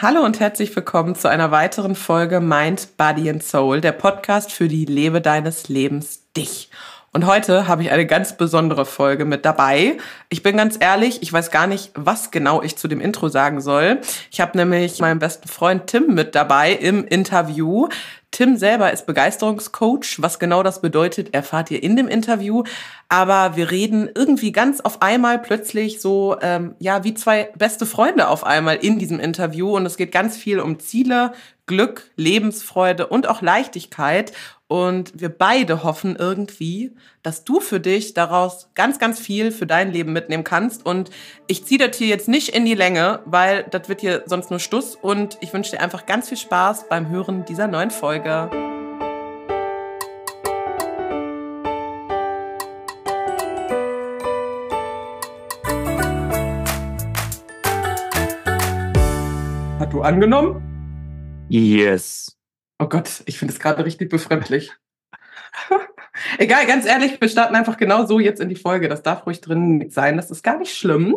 [0.00, 4.68] Hallo und herzlich willkommen zu einer weiteren Folge Mind, Body and Soul, der Podcast für
[4.68, 6.70] die Lebe deines Lebens dich.
[7.12, 9.96] Und heute habe ich eine ganz besondere Folge mit dabei.
[10.28, 13.60] Ich bin ganz ehrlich, ich weiß gar nicht, was genau ich zu dem Intro sagen
[13.60, 14.00] soll.
[14.30, 17.88] Ich habe nämlich meinen besten Freund Tim mit dabei im Interview.
[18.30, 20.16] Tim selber ist Begeisterungscoach.
[20.18, 22.62] Was genau das bedeutet, erfahrt ihr in dem Interview.
[23.08, 28.28] Aber wir reden irgendwie ganz auf einmal plötzlich so, ähm, ja, wie zwei beste Freunde
[28.28, 29.74] auf einmal in diesem Interview.
[29.74, 31.32] Und es geht ganz viel um Ziele,
[31.66, 34.32] Glück, Lebensfreude und auch Leichtigkeit.
[34.68, 39.90] Und wir beide hoffen irgendwie, dass du für dich daraus ganz, ganz viel für dein
[39.90, 40.84] Leben mitnehmen kannst.
[40.84, 41.10] Und
[41.46, 44.60] ich ziehe das hier jetzt nicht in die Länge, weil das wird hier sonst nur
[44.60, 44.94] Stuss.
[44.94, 48.50] Und ich wünsche dir einfach ganz viel Spaß beim Hören dieser neuen Folge.
[59.80, 60.62] Hat du angenommen?
[61.48, 62.37] Yes.
[62.80, 64.72] Oh Gott, ich finde es gerade richtig befremdlich.
[66.38, 68.88] Egal, ganz ehrlich, wir starten einfach genau so jetzt in die Folge.
[68.88, 70.16] Das darf ruhig drin sein.
[70.16, 71.16] Das ist gar nicht schlimm.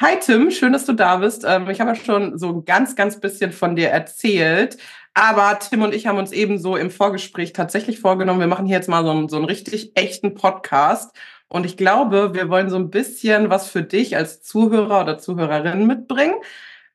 [0.00, 1.44] Hi Tim, schön, dass du da bist.
[1.46, 4.76] Ähm, ich habe ja schon so ein ganz, ganz bisschen von dir erzählt.
[5.14, 8.76] Aber Tim und ich haben uns eben so im Vorgespräch tatsächlich vorgenommen, wir machen hier
[8.76, 11.16] jetzt mal so einen, so einen richtig echten Podcast.
[11.48, 15.86] Und ich glaube, wir wollen so ein bisschen was für dich als Zuhörer oder Zuhörerin
[15.86, 16.36] mitbringen.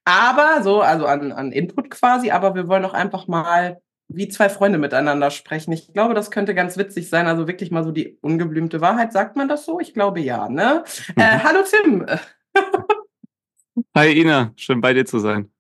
[0.06, 4.50] Aber so, also an, an Input quasi, aber wir wollen auch einfach mal wie zwei
[4.50, 5.72] Freunde miteinander sprechen.
[5.72, 7.28] Ich glaube, das könnte ganz witzig sein.
[7.28, 9.12] Also wirklich mal so die ungeblümte Wahrheit.
[9.12, 9.80] Sagt man das so?
[9.80, 10.84] Ich glaube ja, ne?
[11.16, 11.22] Mhm.
[11.22, 12.06] Äh, hallo Tim.
[13.96, 15.52] Hi Ina, schön bei dir zu sein.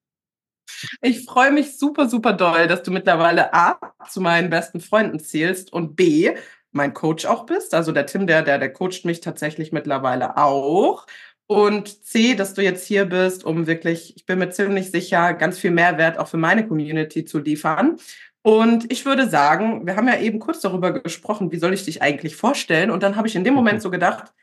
[1.01, 5.71] Ich freue mich super, super doll, dass du mittlerweile A zu meinen besten Freunden zählst
[5.73, 6.35] und B
[6.71, 7.73] mein Coach auch bist.
[7.73, 11.05] Also der Tim, der, der, der coacht mich tatsächlich mittlerweile auch.
[11.47, 15.57] Und C, dass du jetzt hier bist, um wirklich, ich bin mir ziemlich sicher, ganz
[15.57, 17.97] viel Mehrwert auch für meine Community zu liefern.
[18.43, 22.01] Und ich würde sagen, wir haben ja eben kurz darüber gesprochen, wie soll ich dich
[22.01, 22.91] eigentlich vorstellen?
[22.91, 24.33] Und dann habe ich in dem Moment so gedacht,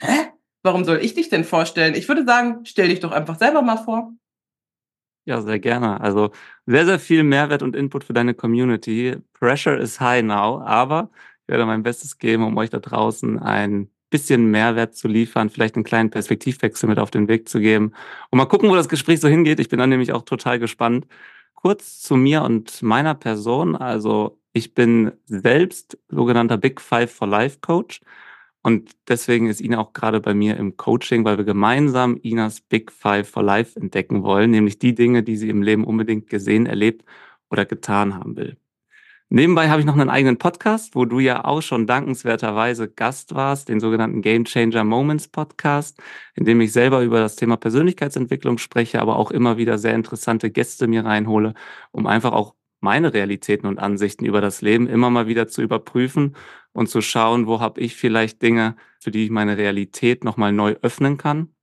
[0.00, 0.32] hä?
[0.62, 1.94] Warum soll ich dich denn vorstellen?
[1.94, 4.12] Ich würde sagen, stell dich doch einfach selber mal vor.
[5.24, 6.00] Ja, sehr gerne.
[6.00, 6.30] Also
[6.66, 9.16] sehr, sehr viel Mehrwert und Input für deine Community.
[9.34, 11.10] Pressure is high now, aber
[11.42, 15.74] ich werde mein Bestes geben, um euch da draußen ein bisschen Mehrwert zu liefern, vielleicht
[15.74, 17.92] einen kleinen Perspektivwechsel mit auf den Weg zu geben
[18.30, 19.58] und mal gucken, wo das Gespräch so hingeht.
[19.58, 21.06] Ich bin dann nämlich auch total gespannt
[21.62, 23.76] kurz zu mir und meiner Person.
[23.76, 28.00] Also ich bin selbst sogenannter Big Five for Life Coach.
[28.62, 32.92] Und deswegen ist Ina auch gerade bei mir im Coaching, weil wir gemeinsam Inas Big
[32.92, 37.04] Five for Life entdecken wollen, nämlich die Dinge, die sie im Leben unbedingt gesehen, erlebt
[37.50, 38.56] oder getan haben will.
[39.34, 43.70] Nebenbei habe ich noch einen eigenen Podcast, wo du ja auch schon dankenswerterweise Gast warst,
[43.70, 45.98] den sogenannten Game Changer Moments Podcast,
[46.34, 50.50] in dem ich selber über das Thema Persönlichkeitsentwicklung spreche, aber auch immer wieder sehr interessante
[50.50, 51.54] Gäste mir reinhole,
[51.92, 56.36] um einfach auch meine Realitäten und Ansichten über das Leben immer mal wieder zu überprüfen
[56.74, 60.76] und zu schauen, wo habe ich vielleicht Dinge, für die ich meine Realität nochmal neu
[60.82, 61.54] öffnen kann.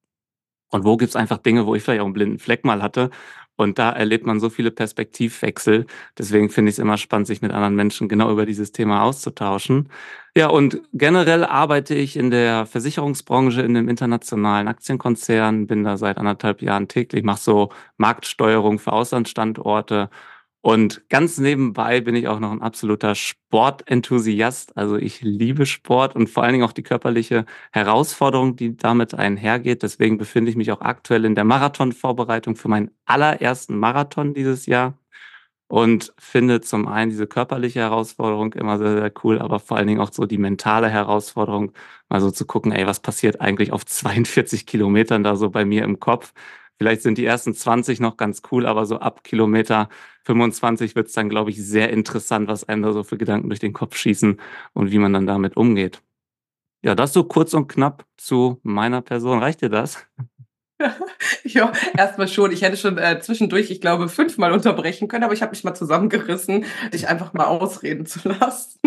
[0.71, 3.11] Und wo gibt es einfach Dinge, wo ich vielleicht auch einen blinden Fleck mal hatte
[3.59, 5.85] und da erlebt man so viele Perspektivwechsel.
[6.17, 9.89] Deswegen finde ich es immer spannend, sich mit anderen Menschen genau über dieses Thema auszutauschen.
[10.33, 16.17] Ja, und generell arbeite ich in der Versicherungsbranche in einem internationalen Aktienkonzern, bin da seit
[16.17, 20.09] anderthalb Jahren täglich, mache so Marktsteuerung für Auslandsstandorte
[20.61, 24.75] und ganz nebenbei bin ich auch noch ein absoluter Sportenthusiast.
[24.77, 29.83] Also ich liebe Sport und vor allen Dingen auch die körperliche Herausforderung, die damit einhergeht.
[29.83, 34.97] Deswegen befinde ich mich auch aktuell in der Marathonvorbereitung für meinen allerersten Marathon dieses Jahr
[35.67, 40.01] und finde zum einen diese körperliche Herausforderung immer sehr, sehr cool, aber vor allen Dingen
[40.01, 41.73] auch so die mentale Herausforderung,
[42.09, 45.83] mal so zu gucken, ey, was passiert eigentlich auf 42 Kilometern da so bei mir
[45.83, 46.33] im Kopf?
[46.79, 49.89] Vielleicht sind die ersten 20 noch ganz cool, aber so ab Kilometer
[50.23, 53.59] 25 wird es dann, glaube ich, sehr interessant, was einem da so für Gedanken durch
[53.59, 54.39] den Kopf schießen
[54.73, 56.01] und wie man dann damit umgeht.
[56.83, 59.39] Ja, das so kurz und knapp zu meiner Person.
[59.39, 60.07] Reicht dir das?
[61.43, 62.51] ja, erstmal schon.
[62.51, 65.73] Ich hätte schon äh, zwischendurch, ich glaube, fünfmal unterbrechen können, aber ich habe mich mal
[65.73, 68.79] zusammengerissen, dich einfach mal ausreden zu lassen.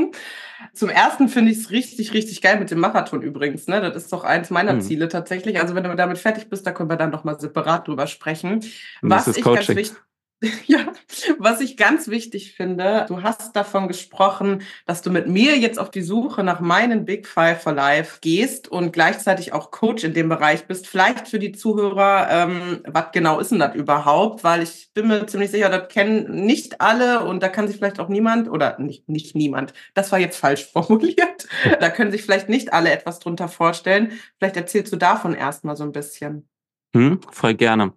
[0.73, 3.67] Zum ersten finde ich es richtig, richtig geil mit dem Marathon übrigens.
[3.67, 3.81] Ne?
[3.81, 4.81] Das ist doch eins meiner hm.
[4.81, 5.61] Ziele tatsächlich.
[5.61, 8.65] Also wenn du damit fertig bist, da können wir dann noch mal separat drüber sprechen.
[9.03, 9.55] Was ich Coaching.
[9.55, 9.97] ganz wichtig
[10.67, 10.93] Ja,
[11.39, 15.91] was ich ganz wichtig finde, du hast davon gesprochen, dass du mit mir jetzt auf
[15.91, 20.29] die Suche nach meinen Big Five for Life gehst und gleichzeitig auch Coach in dem
[20.29, 20.87] Bereich bist.
[20.87, 24.43] Vielleicht für die Zuhörer, ähm, was genau ist denn das überhaupt?
[24.43, 28.01] Weil ich bin mir ziemlich sicher, das kennen nicht alle und da kann sich vielleicht
[28.01, 31.47] auch niemand oder nicht, nicht niemand, das war jetzt falsch formuliert,
[31.81, 34.13] da können sich vielleicht nicht alle etwas drunter vorstellen.
[34.39, 36.49] Vielleicht erzählst du davon erstmal so ein bisschen.
[36.95, 37.93] Hm, voll gerne.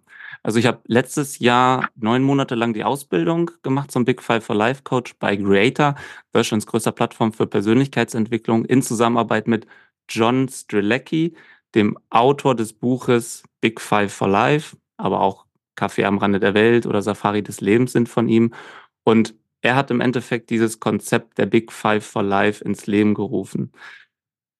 [0.46, 4.54] Also ich habe letztes Jahr neun Monate lang die Ausbildung gemacht zum Big Five for
[4.54, 5.96] Life Coach bei Creator,
[6.32, 9.66] Deutschlands größter Plattform für Persönlichkeitsentwicklung, in Zusammenarbeit mit
[10.08, 11.34] John Strelecki,
[11.74, 16.86] dem Autor des Buches Big Five for Life, aber auch Kaffee am Rande der Welt
[16.86, 18.54] oder Safari des Lebens sind von ihm.
[19.02, 23.72] Und er hat im Endeffekt dieses Konzept der Big Five for Life ins Leben gerufen.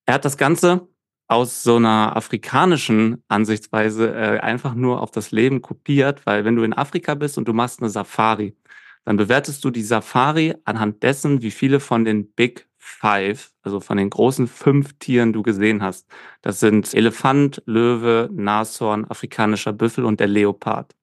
[0.05, 0.89] Er hat das Ganze
[1.29, 6.63] aus so einer afrikanischen Ansichtsweise äh, einfach nur auf das Leben kopiert, weil wenn du
[6.63, 8.57] in Afrika bist und du machst eine Safari,
[9.05, 13.97] dann bewertest du die Safari anhand dessen, wie viele von den Big Five, also von
[13.97, 16.07] den großen fünf Tieren du gesehen hast.
[16.43, 20.95] Das sind Elefant, Löwe, Nashorn, afrikanischer Büffel und der Leopard.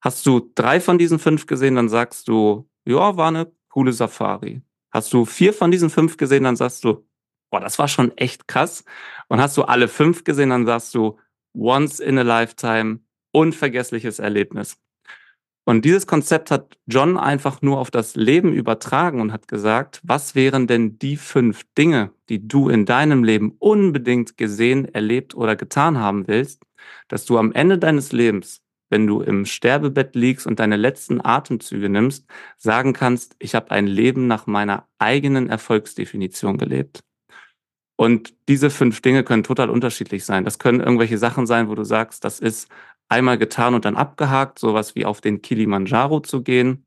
[0.00, 4.62] Hast du drei von diesen fünf gesehen, dann sagst du, ja, war eine coole Safari.
[4.90, 7.06] Hast du vier von diesen fünf gesehen, dann sagst du,
[7.50, 8.84] boah, das war schon echt krass.
[9.28, 11.18] Und hast du alle fünf gesehen, dann sagst du,
[11.54, 13.00] once in a lifetime,
[13.32, 14.78] unvergessliches Erlebnis.
[15.68, 20.36] Und dieses Konzept hat John einfach nur auf das Leben übertragen und hat gesagt, was
[20.36, 25.98] wären denn die fünf Dinge, die du in deinem Leben unbedingt gesehen, erlebt oder getan
[25.98, 26.62] haben willst,
[27.08, 31.88] dass du am Ende deines Lebens, wenn du im Sterbebett liegst und deine letzten Atemzüge
[31.88, 32.26] nimmst,
[32.56, 37.00] sagen kannst, ich habe ein Leben nach meiner eigenen Erfolgsdefinition gelebt.
[37.96, 40.44] Und diese fünf Dinge können total unterschiedlich sein.
[40.44, 42.68] Das können irgendwelche Sachen sein, wo du sagst, das ist
[43.08, 46.86] einmal getan und dann abgehakt, sowas wie auf den Kilimanjaro zu gehen.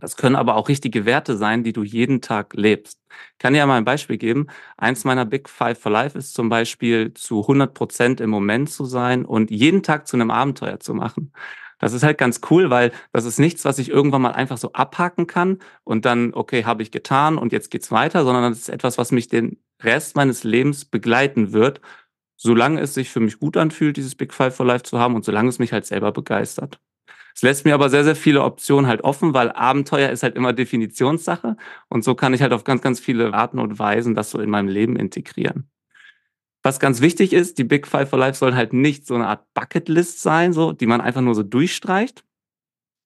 [0.00, 2.98] Das können aber auch richtige Werte sein, die du jeden Tag lebst.
[3.32, 4.46] Ich kann dir ja mal ein Beispiel geben.
[4.78, 8.86] Eins meiner Big Five for Life ist zum Beispiel zu 100 Prozent im Moment zu
[8.86, 11.32] sein und jeden Tag zu einem Abenteuer zu machen.
[11.80, 14.72] Das ist halt ganz cool, weil das ist nichts, was ich irgendwann mal einfach so
[14.72, 18.68] abhaken kann und dann, okay, habe ich getan und jetzt geht's weiter, sondern das ist
[18.68, 21.80] etwas, was mich den Rest meines Lebens begleiten wird
[22.42, 25.26] solange es sich für mich gut anfühlt, dieses Big Five for Life zu haben und
[25.26, 26.80] solange es mich halt selber begeistert.
[27.34, 30.54] Es lässt mir aber sehr, sehr viele Optionen halt offen, weil Abenteuer ist halt immer
[30.54, 31.56] Definitionssache
[31.88, 34.48] und so kann ich halt auf ganz, ganz viele Arten und Weisen das so in
[34.48, 35.70] meinem Leben integrieren.
[36.62, 39.46] Was ganz wichtig ist, die Big Five for Life sollen halt nicht so eine Art
[39.54, 42.24] Bucketlist sein, so, die man einfach nur so durchstreicht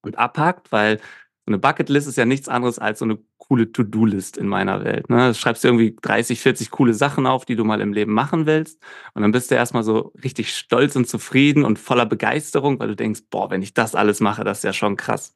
[0.03, 0.99] und abhakt, weil
[1.47, 5.11] so eine Bucketlist ist ja nichts anderes als so eine coole To-Do-List in meiner Welt.
[5.11, 5.29] Ne?
[5.29, 8.81] Du schreibst irgendwie 30, 40 coole Sachen auf, die du mal im Leben machen willst.
[9.13, 12.97] Und dann bist du erstmal so richtig stolz und zufrieden und voller Begeisterung, weil du
[12.97, 15.35] denkst, boah, wenn ich das alles mache, das ist ja schon krass.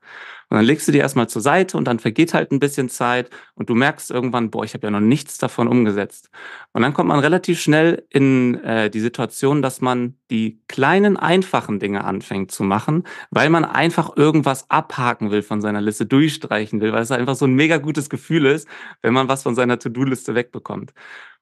[0.50, 3.28] Und dann legst du die erstmal zur Seite und dann vergeht halt ein bisschen Zeit
[3.54, 6.30] und du merkst irgendwann, boah, ich habe ja noch nichts davon umgesetzt.
[6.72, 11.78] Und dann kommt man relativ schnell in äh, die Situation, dass man die kleinen, einfachen
[11.78, 16.92] Dinge anfängt zu machen, weil man einfach irgendwas abhaken will von seiner Liste, durchstreichen will,
[16.92, 18.66] weil es einfach so ein mega gutes Gefühl ist,
[19.02, 20.92] wenn man was von seiner To-Do-Liste wegbekommt.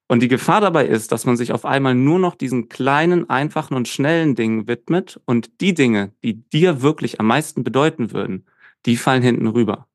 [0.08, 3.76] Und die Gefahr dabei ist, dass man sich auf einmal nur noch diesen kleinen, einfachen
[3.76, 8.46] und schnellen Dingen widmet und die Dinge, die dir wirklich am meisten bedeuten würden,
[8.86, 9.88] die fallen hinten rüber.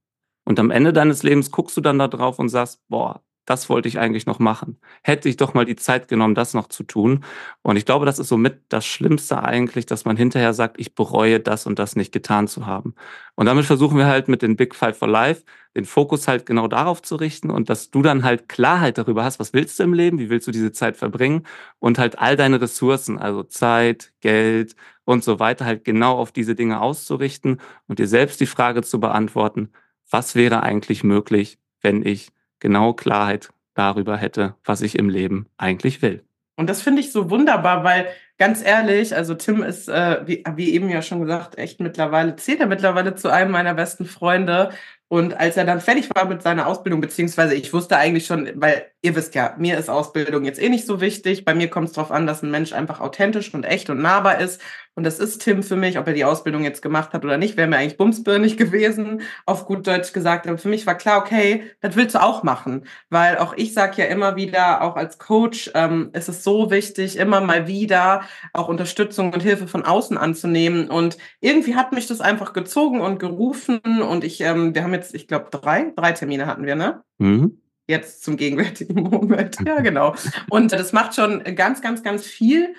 [0.46, 3.88] Und am Ende deines Lebens guckst du dann da drauf und sagst, boah, das wollte
[3.88, 4.80] ich eigentlich noch machen.
[5.04, 7.24] Hätte ich doch mal die Zeit genommen, das noch zu tun.
[7.64, 11.40] Und ich glaube, das ist somit das Schlimmste eigentlich, dass man hinterher sagt, ich bereue
[11.40, 12.96] das und das nicht getan zu haben.
[13.36, 15.44] Und damit versuchen wir halt mit den Big Five for Life
[15.76, 19.40] den Fokus halt genau darauf zu richten und dass du dann halt Klarheit darüber hast,
[19.40, 21.46] was willst du im Leben, wie willst du diese Zeit verbringen
[21.80, 24.76] und halt all deine Ressourcen, also Zeit, Geld
[25.06, 29.00] und so weiter, halt genau auf diese Dinge auszurichten und dir selbst die Frage zu
[29.00, 29.70] beantworten,
[30.10, 32.30] was wäre eigentlich möglich, wenn ich
[32.60, 36.24] genau Klarheit darüber hätte, was ich im Leben eigentlich will.
[36.58, 38.08] Und das finde ich so wunderbar, weil
[38.38, 42.60] ganz ehrlich, also Tim ist, äh, wie, wie eben ja schon gesagt, echt mittlerweile, zählt
[42.60, 44.72] er mittlerweile zu einem meiner besten Freunde.
[45.12, 48.86] Und als er dann fertig war mit seiner Ausbildung, beziehungsweise ich wusste eigentlich schon, weil
[49.02, 51.44] ihr wisst ja, mir ist Ausbildung jetzt eh nicht so wichtig.
[51.44, 54.40] Bei mir kommt es darauf an, dass ein Mensch einfach authentisch und echt und nahbar
[54.40, 54.62] ist.
[54.94, 57.56] Und das ist Tim für mich, ob er die Ausbildung jetzt gemacht hat oder nicht,
[57.56, 60.48] wäre mir eigentlich bumsbirnig gewesen, auf gut Deutsch gesagt.
[60.48, 62.86] Aber für mich war klar, okay, das willst du auch machen.
[63.10, 67.18] Weil auch ich sage ja immer wieder, auch als Coach, ähm, ist es so wichtig,
[67.18, 70.90] immer mal wieder auch Unterstützung und Hilfe von außen anzunehmen.
[70.90, 73.80] Und irgendwie hat mich das einfach gezogen und gerufen.
[73.80, 77.04] Und ich, ähm, wir haben jetzt, ich glaube, drei, drei Termine hatten wir, ne?
[77.18, 77.58] Mhm
[77.92, 79.58] jetzt zum gegenwärtigen Moment.
[79.66, 80.16] Ja, genau.
[80.50, 82.74] Und das macht schon ganz, ganz, ganz viel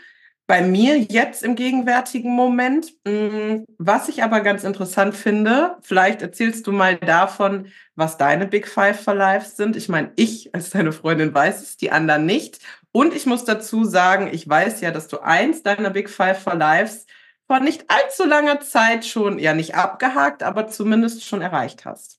[0.48, 2.92] bei mir jetzt im gegenwärtigen Moment.
[3.06, 8.66] Mm, was ich aber ganz interessant finde, vielleicht erzählst du mal davon, was deine Big
[8.66, 9.76] Five for Life sind.
[9.76, 12.58] Ich meine, ich als deine Freundin weiß es, die anderen nicht.
[12.90, 16.54] Und ich muss dazu sagen, ich weiß ja, dass du eins deiner Big Five for
[16.54, 17.06] Lives
[17.52, 22.18] vor nicht allzu langer Zeit schon, ja nicht abgehakt, aber zumindest schon erreicht hast.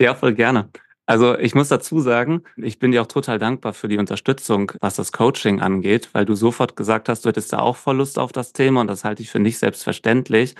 [0.00, 0.70] Ja, voll gerne.
[1.04, 4.96] Also ich muss dazu sagen, ich bin dir auch total dankbar für die Unterstützung, was
[4.96, 8.32] das Coaching angeht, weil du sofort gesagt hast, du hättest da auch voll Lust auf
[8.32, 10.54] das Thema und das halte ich für nicht selbstverständlich.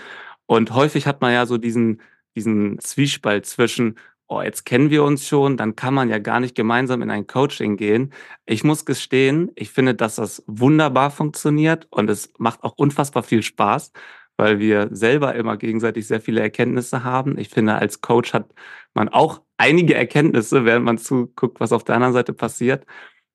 [0.45, 2.03] Und häufig hat man ja so diesen,
[2.35, 3.99] diesen Zwiespalt zwischen,
[4.29, 7.27] oh, jetzt kennen wir uns schon, dann kann man ja gar nicht gemeinsam in ein
[7.27, 8.13] Coaching gehen.
[8.45, 13.43] Ich muss gestehen, ich finde, dass das wunderbar funktioniert und es macht auch unfassbar viel
[13.43, 13.93] Spaß
[14.37, 17.39] weil wir selber immer gegenseitig sehr viele Erkenntnisse haben.
[17.39, 18.53] Ich finde, als Coach hat
[18.95, 22.85] man auch einige Erkenntnisse, während man zuguckt, was auf der anderen Seite passiert.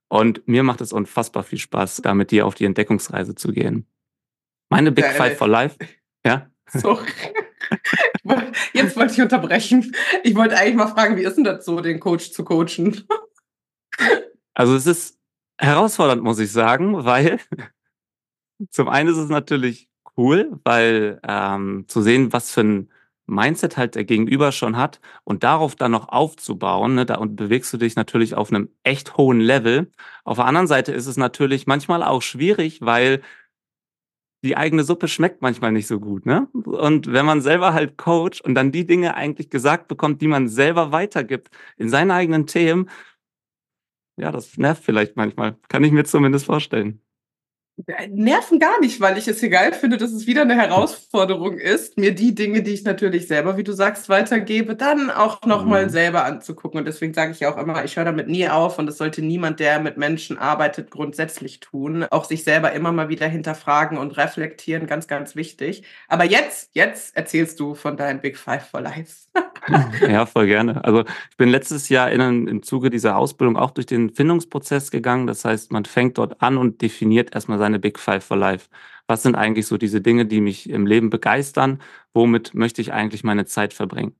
[0.09, 3.87] Und mir macht es unfassbar viel Spaß, da mit dir auf die Entdeckungsreise zu gehen.
[4.69, 5.77] Meine Big Five for Life.
[6.25, 6.49] Ja.
[6.67, 7.07] Sorry.
[8.73, 9.93] Jetzt wollte ich unterbrechen.
[10.23, 13.03] Ich wollte eigentlich mal fragen, wie ist denn das so, den Coach zu coachen?
[14.53, 15.17] Also es ist
[15.57, 17.39] herausfordernd, muss ich sagen, weil
[18.69, 22.91] zum einen ist es natürlich cool, weil ähm, zu sehen, was für ein
[23.27, 27.71] Mindset halt der Gegenüber schon hat und darauf dann noch aufzubauen, ne, da und bewegst
[27.71, 29.89] du dich natürlich auf einem echt hohen Level.
[30.25, 33.21] Auf der anderen Seite ist es natürlich manchmal auch schwierig, weil
[34.43, 36.47] die eigene Suppe schmeckt manchmal nicht so gut, ne?
[36.53, 40.47] Und wenn man selber halt coacht und dann die Dinge eigentlich gesagt bekommt, die man
[40.47, 42.89] selber weitergibt in seinen eigenen Themen,
[44.17, 45.57] ja, das nervt vielleicht manchmal.
[45.67, 47.01] Kann ich mir zumindest vorstellen.
[47.87, 51.57] Äh, nerven gar nicht, weil ich es hier geil finde, dass es wieder eine Herausforderung
[51.57, 55.85] ist, mir die Dinge, die ich natürlich selber, wie du sagst, weitergebe, dann auch nochmal
[55.85, 55.89] mhm.
[55.89, 56.79] selber anzugucken.
[56.79, 59.21] Und deswegen sage ich ja auch immer, ich höre damit nie auf und das sollte
[59.21, 62.05] niemand, der mit Menschen arbeitet, grundsätzlich tun.
[62.11, 65.83] Auch sich selber immer mal wieder hinterfragen und reflektieren, ganz, ganz wichtig.
[66.07, 69.27] Aber jetzt, jetzt erzählst du von deinen Big Five for Life.
[70.07, 70.83] ja, voll gerne.
[70.83, 75.27] Also ich bin letztes Jahr in, im Zuge dieser Ausbildung auch durch den Findungsprozess gegangen.
[75.27, 78.69] Das heißt, man fängt dort an und definiert erstmal seine Big Five for Life.
[79.07, 81.81] Was sind eigentlich so diese Dinge, die mich im Leben begeistern?
[82.13, 84.15] Womit möchte ich eigentlich meine Zeit verbringen?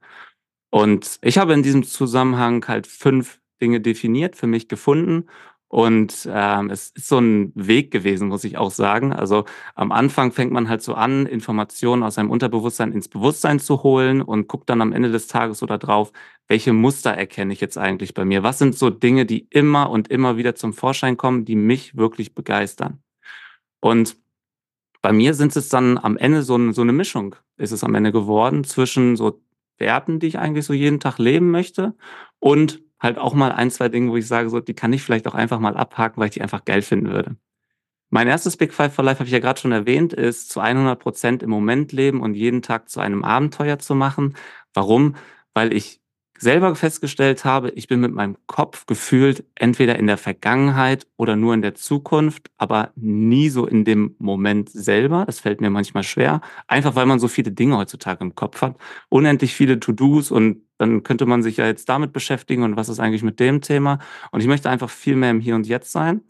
[0.72, 5.28] Und ich habe in diesem Zusammenhang halt fünf Dinge definiert, für mich gefunden
[5.72, 9.14] und ähm, es ist so ein Weg gewesen, muss ich auch sagen.
[9.14, 13.82] Also am Anfang fängt man halt so an, Informationen aus seinem Unterbewusstsein ins Bewusstsein zu
[13.82, 16.12] holen und guckt dann am Ende des Tages so darauf,
[16.50, 18.44] welche Muster erkenne ich jetzt eigentlich bei mir?
[18.44, 22.36] Was sind so Dinge, die immer und immer wieder zum Vorschein kommen, die mich wirklich
[22.36, 23.02] begeistern?
[23.82, 24.16] Und
[25.02, 28.12] bei mir sind es dann am Ende so, so eine Mischung, ist es am Ende
[28.12, 29.42] geworden zwischen so
[29.78, 31.96] Werten, die ich eigentlich so jeden Tag leben möchte
[32.40, 35.28] und halt auch mal ein, zwei Dinge, wo ich sage, so, die kann ich vielleicht
[35.28, 37.36] auch einfach mal abhaken, weil ich die einfach geil finden würde.
[38.12, 41.00] Mein erstes Big Five for Life, habe ich ja gerade schon erwähnt, ist zu 100
[41.00, 44.36] Prozent im Moment leben und jeden Tag zu einem Abenteuer zu machen.
[44.74, 45.16] Warum?
[45.54, 46.01] Weil ich
[46.42, 51.54] selber festgestellt habe, ich bin mit meinem Kopf gefühlt entweder in der Vergangenheit oder nur
[51.54, 55.24] in der Zukunft, aber nie so in dem Moment selber.
[55.28, 58.76] Das fällt mir manchmal schwer, einfach weil man so viele Dinge heutzutage im Kopf hat.
[59.10, 63.00] Unendlich viele To-Dos und dann könnte man sich ja jetzt damit beschäftigen und was ist
[63.00, 64.00] eigentlich mit dem Thema.
[64.32, 66.22] Und ich möchte einfach viel mehr im Hier und Jetzt sein.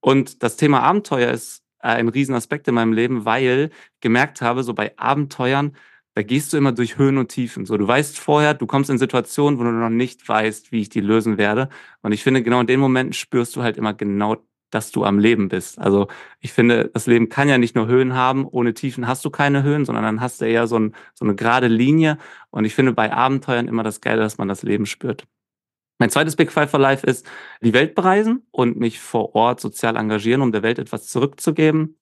[0.00, 3.70] Und das Thema Abenteuer ist ein Riesenaspekt in meinem Leben, weil
[4.00, 5.76] gemerkt habe, so bei Abenteuern,
[6.14, 7.66] da gehst du immer durch Höhen und Tiefen.
[7.66, 10.88] So, du weißt vorher, du kommst in Situationen, wo du noch nicht weißt, wie ich
[10.88, 11.68] die lösen werde.
[12.02, 14.36] Und ich finde, genau in den Momenten spürst du halt immer genau,
[14.70, 15.78] dass du am Leben bist.
[15.78, 16.08] Also
[16.40, 18.46] ich finde, das Leben kann ja nicht nur Höhen haben.
[18.46, 21.34] Ohne Tiefen hast du keine Höhen, sondern dann hast du eher so, ein, so eine
[21.34, 22.18] gerade Linie.
[22.50, 25.26] Und ich finde bei Abenteuern immer das Geile, dass man das Leben spürt.
[25.98, 27.26] Mein zweites Big Five for Life ist
[27.60, 31.96] die Welt bereisen und mich vor Ort sozial engagieren, um der Welt etwas zurückzugeben.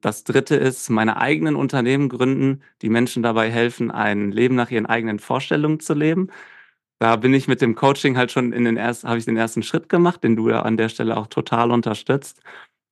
[0.00, 4.86] Das dritte ist, meine eigenen Unternehmen gründen, die Menschen dabei helfen, ein Leben nach ihren
[4.86, 6.28] eigenen Vorstellungen zu leben.
[7.00, 9.62] Da bin ich mit dem Coaching halt schon in den ersten, habe ich den ersten
[9.62, 12.42] Schritt gemacht, den du ja an der Stelle auch total unterstützt.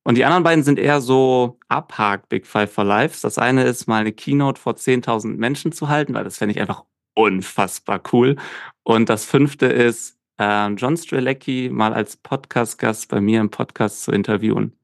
[0.03, 3.21] Und die anderen beiden sind eher so Abhak Big Five for Lives.
[3.21, 6.61] Das eine ist mal eine Keynote vor 10.000 Menschen zu halten, weil das fände ich
[6.61, 6.85] einfach
[7.15, 8.37] unfassbar cool.
[8.83, 14.11] Und das fünfte ist, äh, John Strelecki mal als Podcast-Gast bei mir im Podcast zu
[14.11, 14.77] interviewen.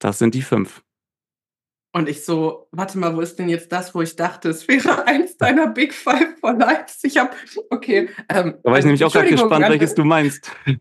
[0.00, 0.82] Das sind die fünf.
[1.92, 5.04] Und ich so, warte mal, wo ist denn jetzt das, wo ich dachte, es wäre
[5.06, 6.98] eins deiner Big Five for Lives?
[7.04, 7.30] Ich habe,
[7.70, 8.08] okay.
[8.28, 10.50] Ähm, da war ich nämlich auch gerade gespannt, welches du meinst.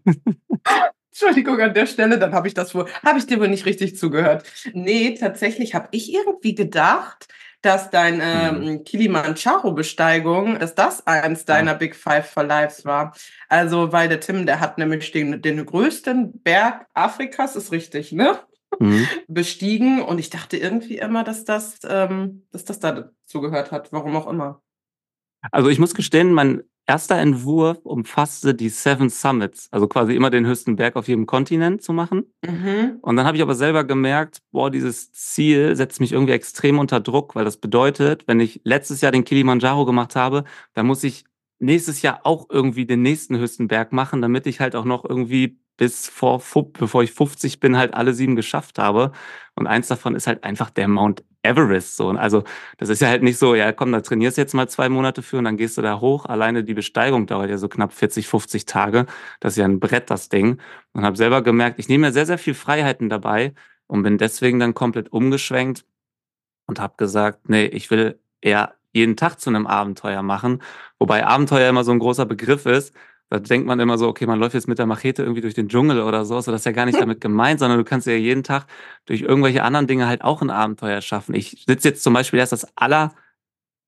[1.12, 3.98] Entschuldigung an der Stelle, dann habe ich das wohl, habe ich dir wohl nicht richtig
[3.98, 4.44] zugehört.
[4.74, 7.28] Nee, tatsächlich habe ich irgendwie gedacht,
[7.62, 13.14] dass deine ähm, Kilimanjaro-Besteigung, dass das eins deiner Big Five for Lives war.
[13.50, 18.40] Also, weil der Tim, der hat nämlich den, den größten Berg Afrikas, ist richtig, ne?
[18.78, 19.08] Mhm.
[19.28, 20.02] bestiegen.
[20.02, 24.28] Und ich dachte irgendwie immer, dass das, ähm, dass das dazu gehört hat, warum auch
[24.28, 24.62] immer.
[25.52, 30.48] Also ich muss gestehen, mein erster Entwurf umfasste die Seven Summits, also quasi immer den
[30.48, 32.34] höchsten Berg auf jedem Kontinent zu machen.
[32.44, 32.98] Mhm.
[33.02, 37.00] Und dann habe ich aber selber gemerkt, boah, dieses Ziel setzt mich irgendwie extrem unter
[37.00, 41.26] Druck, weil das bedeutet, wenn ich letztes Jahr den Kilimanjaro gemacht habe, dann muss ich
[41.60, 45.60] nächstes Jahr auch irgendwie den nächsten höchsten Berg machen, damit ich halt auch noch irgendwie
[45.80, 46.44] bis vor,
[46.74, 49.14] bevor ich 50 bin, halt alle sieben geschafft habe.
[49.56, 51.96] Und eins davon ist halt einfach der Mount Everest.
[51.96, 52.10] So.
[52.10, 52.44] Und also,
[52.78, 55.22] das ist ja halt nicht so, ja, komm, da trainierst du jetzt mal zwei Monate
[55.22, 56.26] für und dann gehst du da hoch.
[56.26, 59.06] Alleine die Besteigung dauert ja so knapp 40, 50 Tage.
[59.40, 60.60] Das ist ja ein Brett, das Ding.
[60.92, 63.54] Und habe selber gemerkt, ich nehme mir sehr, sehr viel Freiheiten dabei
[63.88, 65.86] und bin deswegen dann komplett umgeschwenkt
[66.68, 70.62] und habe gesagt, nee, ich will eher jeden Tag zu einem Abenteuer machen.
[71.00, 72.94] Wobei Abenteuer immer so ein großer Begriff ist.
[73.30, 75.70] Da denkt man immer so, okay, man läuft jetzt mit der Machete irgendwie durch den
[75.70, 76.42] Dschungel oder so.
[76.42, 78.66] So, das ist ja gar nicht damit gemeint, sondern du kannst ja jeden Tag
[79.06, 81.36] durch irgendwelche anderen Dinge halt auch ein Abenteuer schaffen.
[81.36, 83.14] Ich sitze jetzt zum Beispiel erst das aller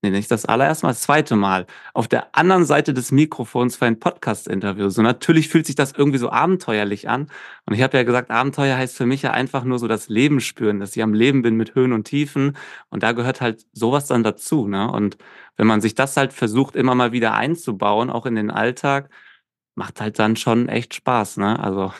[0.02, 3.86] nee, nicht das allererste Mal, das zweite Mal, auf der anderen Seite des Mikrofons für
[3.86, 4.88] ein Podcast-Interview.
[4.88, 7.28] So natürlich fühlt sich das irgendwie so abenteuerlich an.
[7.66, 10.40] Und ich habe ja gesagt, Abenteuer heißt für mich ja einfach nur so das Leben
[10.40, 12.56] spüren, dass ich am Leben bin mit Höhen und Tiefen.
[12.90, 14.66] Und da gehört halt sowas dann dazu.
[14.66, 14.90] Ne?
[14.90, 15.18] Und
[15.56, 19.08] wenn man sich das halt versucht, immer mal wieder einzubauen, auch in den Alltag,
[19.74, 21.38] macht halt dann schon echt Spaß.
[21.38, 21.58] Ne?
[21.58, 21.92] Also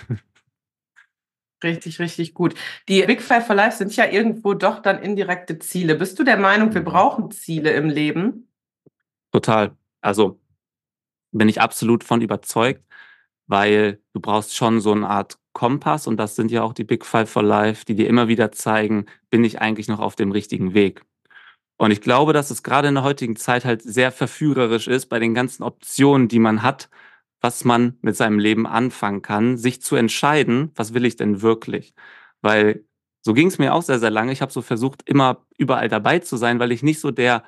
[1.63, 2.55] Richtig, richtig gut.
[2.89, 5.95] Die Big Five for Life sind ja irgendwo doch dann indirekte Ziele.
[5.95, 6.87] Bist du der Meinung, wir mhm.
[6.87, 8.49] brauchen Ziele im Leben?
[9.31, 9.77] Total.
[10.01, 10.41] Also
[11.31, 12.85] bin ich absolut von überzeugt,
[13.47, 17.05] weil du brauchst schon so eine Art Kompass und das sind ja auch die Big
[17.05, 20.75] Five for Life, die dir immer wieder zeigen, bin ich eigentlich noch auf dem richtigen
[20.75, 21.05] Weg.
[21.77, 25.19] Und ich glaube, dass es gerade in der heutigen Zeit halt sehr verführerisch ist bei
[25.19, 26.89] den ganzen Optionen, die man hat,
[27.43, 31.95] was man mit seinem Leben anfangen kann, sich zu entscheiden, was will ich denn wirklich?
[32.41, 32.87] Weil
[33.23, 34.33] so ging es mir auch sehr, sehr lange.
[34.33, 37.45] Ich habe so versucht, immer überall dabei zu sein, weil ich nicht so der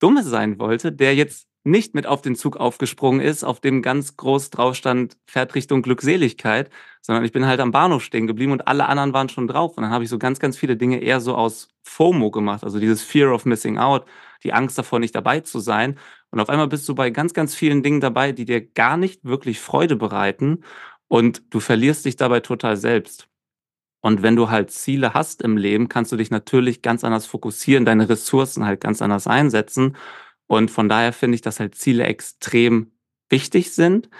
[0.00, 4.16] Dumme sein wollte, der jetzt nicht mit auf den Zug aufgesprungen ist, auf dem ganz
[4.16, 6.70] groß drauf stand, fährt Richtung Glückseligkeit,
[7.00, 9.76] sondern ich bin halt am Bahnhof stehen geblieben und alle anderen waren schon drauf.
[9.76, 12.80] Und dann habe ich so ganz, ganz viele Dinge eher so aus FOMO gemacht, also
[12.80, 14.06] dieses Fear of Missing Out,
[14.44, 15.98] die Angst davor, nicht dabei zu sein.
[16.30, 19.24] Und auf einmal bist du bei ganz, ganz vielen Dingen dabei, die dir gar nicht
[19.24, 20.64] wirklich Freude bereiten
[21.08, 23.28] und du verlierst dich dabei total selbst.
[24.02, 27.84] Und wenn du halt Ziele hast im Leben, kannst du dich natürlich ganz anders fokussieren,
[27.84, 29.96] deine Ressourcen halt ganz anders einsetzen.
[30.48, 32.92] Und von daher finde ich, dass halt Ziele extrem
[33.30, 34.10] wichtig sind.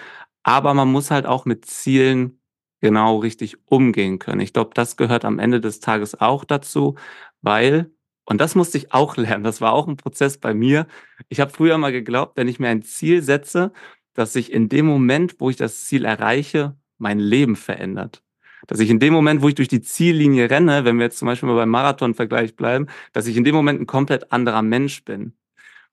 [0.45, 2.41] Aber man muss halt auch mit Zielen
[2.81, 4.41] genau richtig umgehen können.
[4.41, 6.97] Ich glaube, das gehört am Ende des Tages auch dazu,
[7.43, 7.91] weil
[8.25, 9.45] und das musste ich auch lernen.
[9.45, 10.87] Das war auch ein Prozess bei mir.
[11.29, 13.73] Ich habe früher mal geglaubt, wenn ich mir ein Ziel setze,
[14.15, 18.23] dass sich in dem Moment, wo ich das Ziel erreiche, mein Leben verändert.
[18.69, 21.27] Dass ich in dem Moment, wo ich durch die Ziellinie renne, wenn wir jetzt zum
[21.27, 25.35] Beispiel mal beim Marathon-Vergleich bleiben, dass ich in dem Moment ein komplett anderer Mensch bin.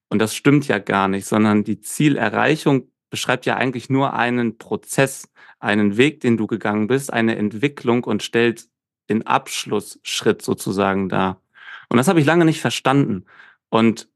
[0.10, 5.30] Und das stimmt ja gar nicht, sondern die Zielerreichung beschreibt ja eigentlich nur einen Prozess,
[5.60, 8.68] einen Weg, den du gegangen bist, eine Entwicklung und stellt
[9.10, 11.42] den Abschlussschritt sozusagen dar.
[11.90, 13.26] Und das habe ich lange nicht verstanden.
[13.70, 14.10] Und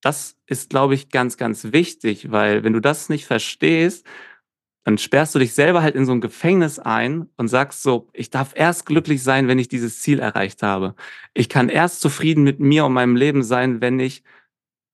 [0.00, 4.06] das ist, glaube ich, ganz, ganz wichtig, weil wenn du das nicht verstehst,
[4.84, 8.30] dann sperrst du dich selber halt in so ein Gefängnis ein und sagst so, ich
[8.30, 10.94] darf erst glücklich sein, wenn ich dieses Ziel erreicht habe.
[11.34, 14.22] Ich kann erst zufrieden mit mir und meinem Leben sein, wenn ich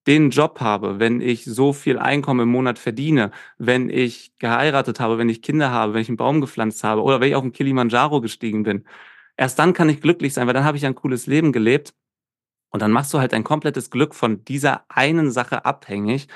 [0.07, 5.19] den Job habe, wenn ich so viel Einkommen im Monat verdiene, wenn ich geheiratet habe,
[5.19, 7.53] wenn ich Kinder habe, wenn ich einen Baum gepflanzt habe oder wenn ich auf den
[7.53, 8.85] Kilimanjaro gestiegen bin.
[9.37, 11.95] Erst dann kann ich glücklich sein, weil dann habe ich ein cooles Leben gelebt
[12.77, 16.29] und dann machst du halt dein komplettes Glück von dieser einen Sache abhängig.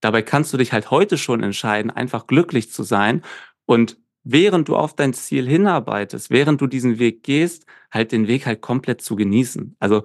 [0.00, 3.22] Dabei kannst du dich halt heute schon entscheiden, einfach glücklich zu sein
[3.66, 8.46] und während du auf dein Ziel hinarbeitest, während du diesen Weg gehst, halt den Weg
[8.46, 9.76] halt komplett zu genießen.
[9.78, 10.02] Also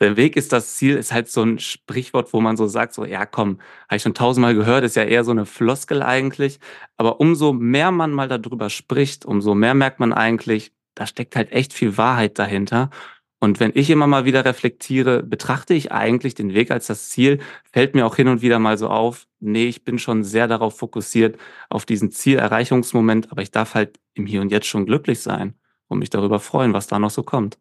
[0.00, 3.04] der Weg ist das Ziel, ist halt so ein Sprichwort, wo man so sagt, so,
[3.04, 6.60] ja, komm, habe ich schon tausendmal gehört, ist ja eher so eine Floskel eigentlich.
[6.96, 11.50] Aber umso mehr man mal darüber spricht, umso mehr merkt man eigentlich, da steckt halt
[11.50, 12.90] echt viel Wahrheit dahinter.
[13.40, 17.38] Und wenn ich immer mal wieder reflektiere, betrachte ich eigentlich den Weg als das Ziel,
[17.70, 20.76] fällt mir auch hin und wieder mal so auf, nee, ich bin schon sehr darauf
[20.76, 21.38] fokussiert,
[21.70, 25.54] auf diesen Zielerreichungsmoment, aber ich darf halt im Hier und Jetzt schon glücklich sein
[25.86, 27.58] und mich darüber freuen, was da noch so kommt.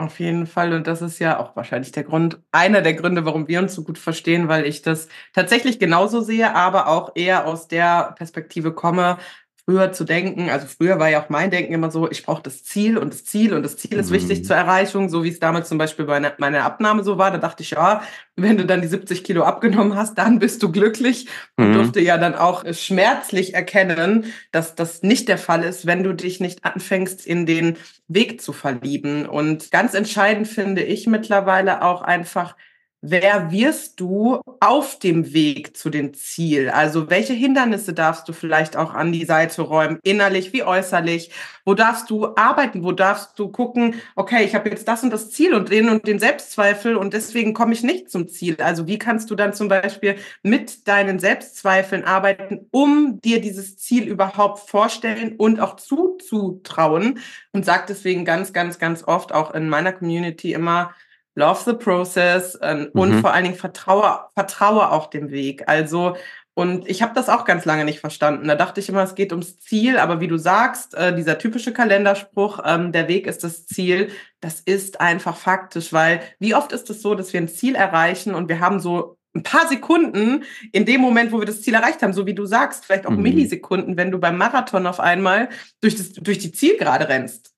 [0.00, 0.72] Auf jeden Fall.
[0.74, 3.82] Und das ist ja auch wahrscheinlich der Grund, einer der Gründe, warum wir uns so
[3.82, 9.18] gut verstehen, weil ich das tatsächlich genauso sehe, aber auch eher aus der Perspektive komme,
[9.68, 10.48] früher zu denken.
[10.48, 13.26] Also früher war ja auch mein Denken immer so, ich brauche das Ziel und das
[13.26, 14.14] Ziel und das Ziel ist mhm.
[14.14, 17.30] wichtig zur Erreichung, so wie es damals zum Beispiel bei meiner Abnahme so war.
[17.30, 18.02] Da dachte ich, ja,
[18.34, 21.26] wenn du dann die 70 Kilo abgenommen hast, dann bist du glücklich
[21.58, 21.66] mhm.
[21.66, 26.14] und durfte ja dann auch schmerzlich erkennen, dass das nicht der Fall ist, wenn du
[26.14, 27.76] dich nicht anfängst, in den
[28.08, 29.26] Weg zu verlieben.
[29.26, 32.56] Und ganz entscheidend finde ich mittlerweile auch einfach,
[33.00, 36.68] wer wirst du auf dem Weg zu dem Ziel?
[36.70, 41.30] Also welche Hindernisse darfst du vielleicht auch an die Seite räumen, innerlich wie äußerlich?
[41.64, 42.82] Wo darfst du arbeiten?
[42.82, 46.06] Wo darfst du gucken, okay, ich habe jetzt das und das Ziel und den und
[46.06, 48.56] den Selbstzweifel und deswegen komme ich nicht zum Ziel.
[48.60, 54.08] Also wie kannst du dann zum Beispiel mit deinen Selbstzweifeln arbeiten, um dir dieses Ziel
[54.08, 57.20] überhaupt vorstellen und auch zuzutrauen?
[57.52, 60.94] Und sag deswegen ganz, ganz, ganz oft auch in meiner Community immer,
[61.38, 63.20] love the process äh, und mhm.
[63.20, 65.68] vor allen Dingen vertraue, vertraue auch dem Weg.
[65.68, 66.16] Also,
[66.54, 68.48] und ich habe das auch ganz lange nicht verstanden.
[68.48, 71.72] Da dachte ich immer, es geht ums Ziel, aber wie du sagst, äh, dieser typische
[71.72, 76.90] Kalenderspruch, ähm, der Weg ist das Ziel, das ist einfach faktisch, weil wie oft ist
[76.90, 80.84] es so, dass wir ein Ziel erreichen und wir haben so ein paar Sekunden in
[80.84, 83.22] dem Moment, wo wir das Ziel erreicht haben, so wie du sagst, vielleicht auch mhm.
[83.22, 87.52] Millisekunden, wenn du beim Marathon auf einmal durch, das, durch die Zielgerade rennst.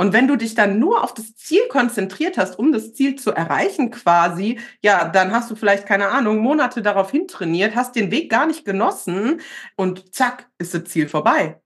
[0.00, 3.32] Und wenn du dich dann nur auf das Ziel konzentriert hast, um das Ziel zu
[3.32, 8.30] erreichen quasi, ja, dann hast du vielleicht, keine Ahnung, Monate darauf hintrainiert, hast den Weg
[8.30, 9.42] gar nicht genossen
[9.76, 11.60] und zack, ist das Ziel vorbei.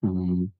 [0.00, 0.52] Mhm.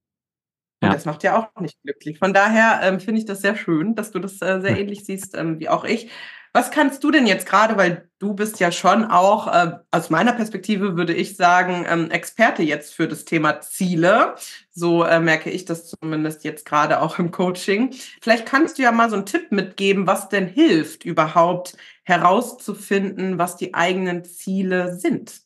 [0.82, 0.88] Ja.
[0.88, 2.18] Und das macht ja auch nicht glücklich.
[2.18, 5.34] Von daher ähm, finde ich das sehr schön, dass du das äh, sehr ähnlich siehst
[5.38, 6.10] ähm, wie auch ich.
[6.56, 10.32] Was kannst du denn jetzt gerade, weil du bist ja schon auch, äh, aus meiner
[10.32, 14.36] Perspektive würde ich sagen, ähm, Experte jetzt für das Thema Ziele.
[14.70, 17.92] So äh, merke ich das zumindest jetzt gerade auch im Coaching.
[18.22, 23.58] Vielleicht kannst du ja mal so einen Tipp mitgeben, was denn hilft, überhaupt herauszufinden, was
[23.58, 25.42] die eigenen Ziele sind.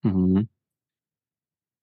[0.00, 0.48] Mhm.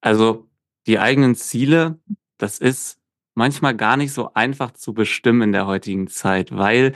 [0.02, 0.50] Also
[0.88, 2.00] die eigenen Ziele,
[2.40, 3.00] das ist
[3.36, 6.94] manchmal gar nicht so einfach zu bestimmen in der heutigen Zeit, weil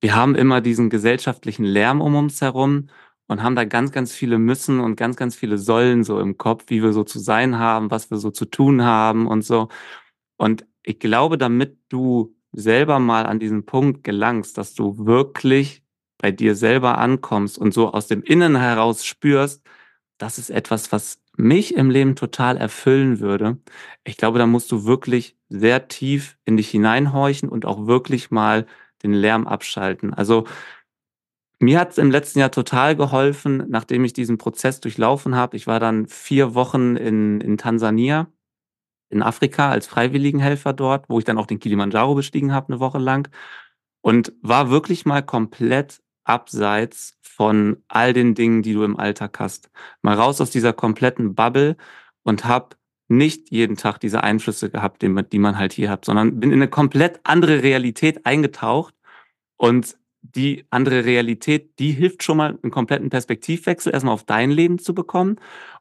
[0.00, 2.88] wir haben immer diesen gesellschaftlichen Lärm um uns herum
[3.28, 6.64] und haben da ganz, ganz viele Müssen und ganz, ganz viele Sollen so im Kopf,
[6.68, 9.68] wie wir so zu sein haben, was wir so zu tun haben und so.
[10.36, 15.84] Und ich glaube, damit du selber mal an diesen Punkt gelangst, dass du wirklich
[16.18, 19.62] bei dir selber ankommst und so aus dem Innen heraus spürst,
[20.18, 23.58] das ist etwas, was mich im Leben total erfüllen würde.
[24.04, 28.66] Ich glaube, da musst du wirklich sehr tief in dich hineinhorchen und auch wirklich mal
[29.02, 30.14] den Lärm abschalten.
[30.14, 30.46] Also
[31.60, 35.56] mir hat es im letzten Jahr total geholfen, nachdem ich diesen Prozess durchlaufen habe.
[35.56, 38.28] Ich war dann vier Wochen in, in Tansania,
[39.10, 42.98] in Afrika als Freiwilligenhelfer dort, wo ich dann auch den Kilimanjaro bestiegen habe, eine Woche
[42.98, 43.28] lang.
[44.02, 49.70] Und war wirklich mal komplett abseits von all den Dingen, die du im Alltag hast.
[50.02, 51.76] Mal raus aus dieser kompletten Bubble
[52.22, 52.76] und habe
[53.10, 56.50] nicht jeden Tag diese Einflüsse gehabt, die man, die man halt hier hat, sondern bin
[56.50, 58.94] in eine komplett andere Realität eingetaucht
[59.56, 64.78] und die andere Realität, die hilft schon mal einen kompletten Perspektivwechsel erstmal auf dein Leben
[64.78, 65.36] zu bekommen.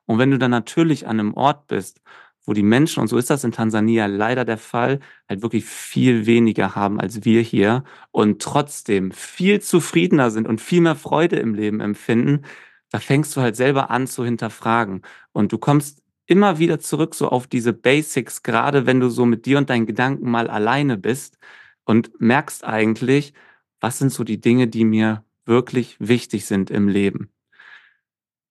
[0.05, 2.01] Und wenn du dann natürlich an einem Ort bist,
[2.45, 6.25] wo die Menschen, und so ist das in Tansania leider der Fall, halt wirklich viel
[6.25, 11.53] weniger haben als wir hier und trotzdem viel zufriedener sind und viel mehr Freude im
[11.53, 12.43] Leben empfinden,
[12.91, 15.03] da fängst du halt selber an zu hinterfragen.
[15.31, 15.98] Und du kommst
[16.29, 19.87] immer wieder zurück so auf diese Basics, gerade wenn du so mit dir und deinen
[19.87, 21.37] Gedanken mal alleine bist
[21.85, 23.33] und merkst eigentlich,
[23.79, 27.31] was sind so die Dinge, die mir wirklich wichtig sind im Leben.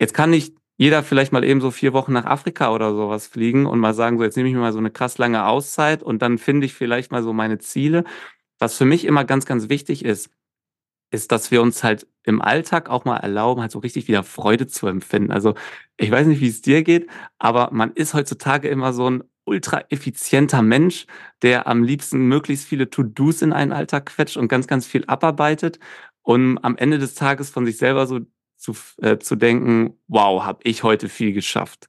[0.01, 3.67] Jetzt kann nicht jeder vielleicht mal eben so vier Wochen nach Afrika oder sowas fliegen
[3.67, 6.23] und mal sagen, so jetzt nehme ich mir mal so eine krass lange Auszeit und
[6.23, 8.05] dann finde ich vielleicht mal so meine Ziele.
[8.59, 10.31] Was für mich immer ganz, ganz wichtig ist,
[11.11, 14.67] ist, dass wir uns halt im Alltag auch mal erlauben, halt so richtig wieder Freude
[14.67, 15.33] zu empfinden.
[15.33, 15.55] Also
[15.97, 19.83] ich weiß nicht, wie es dir geht, aber man ist heutzutage immer so ein ultra
[19.89, 21.07] effizienter Mensch,
[21.43, 25.79] der am liebsten möglichst viele To-Dos in einen Alltag quetscht und ganz, ganz viel abarbeitet,
[26.23, 28.21] um am Ende des Tages von sich selber so
[28.57, 31.89] zu, äh, zu denken, wow, habe ich heute viel geschafft.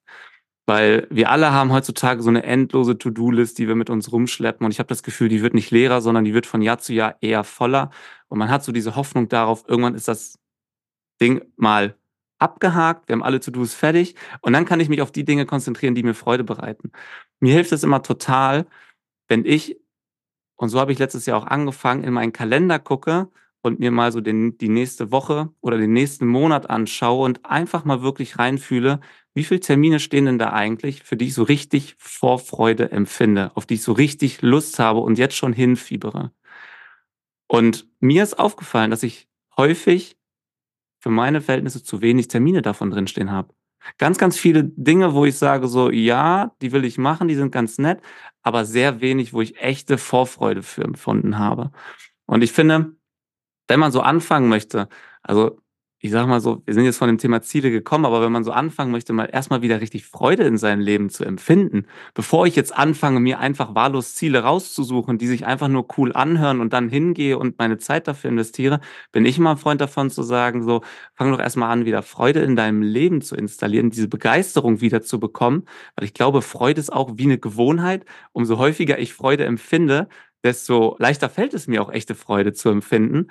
[0.70, 4.64] Weil wir alle haben heutzutage so eine endlose To-Do-List, die wir mit uns rumschleppen.
[4.64, 6.94] Und ich habe das Gefühl, die wird nicht leerer, sondern die wird von Jahr zu
[6.94, 7.90] Jahr eher voller.
[8.28, 10.38] Und man hat so diese Hoffnung darauf, irgendwann ist das
[11.20, 11.96] Ding mal
[12.38, 15.96] abgehakt, wir haben alle To-Dos fertig und dann kann ich mich auf die Dinge konzentrieren,
[15.96, 16.92] die mir Freude bereiten.
[17.40, 18.68] Mir hilft es immer total,
[19.28, 19.76] wenn ich,
[20.56, 23.30] und so habe ich letztes Jahr auch angefangen, in meinen Kalender gucke
[23.62, 27.86] und mir mal so den, die nächste Woche oder den nächsten Monat anschaue und einfach
[27.86, 29.00] mal wirklich reinfühle,
[29.34, 33.66] wie viele Termine stehen denn da eigentlich, für die ich so richtig Vorfreude empfinde, auf
[33.66, 36.32] die ich so richtig Lust habe und jetzt schon hinfiebere.
[37.48, 40.18] Und mir ist aufgefallen, dass ich häufig
[41.00, 43.54] für meine Verhältnisse zu wenig Termine davon drinstehen habe.
[43.98, 47.52] Ganz, ganz viele Dinge, wo ich sage so, ja, die will ich machen, die sind
[47.52, 48.02] ganz nett,
[48.42, 51.72] aber sehr wenig, wo ich echte Vorfreude für empfunden habe.
[52.26, 52.94] Und ich finde,
[53.68, 54.90] wenn man so anfangen möchte,
[55.24, 55.60] also
[56.02, 58.46] ich sage mal so, wir sind jetzt von dem Thema Ziele gekommen, aber wenn man
[58.46, 62.56] so anfangen möchte, mal erstmal wieder richtig Freude in seinem Leben zu empfinden, bevor ich
[62.56, 66.88] jetzt anfange, mir einfach wahllos Ziele rauszusuchen, die sich einfach nur cool anhören und dann
[66.88, 68.80] hingehe und meine Zeit dafür investiere,
[69.12, 70.82] bin ich immer ein Freund davon zu sagen, so,
[71.16, 75.20] fang doch erstmal an, wieder Freude in deinem Leben zu installieren, diese Begeisterung wieder zu
[75.20, 75.66] bekommen,
[75.98, 78.06] weil ich glaube, Freude ist auch wie eine Gewohnheit.
[78.32, 80.08] Umso häufiger ich Freude empfinde,
[80.44, 83.28] desto leichter fällt es mir auch echte Freude zu empfinden.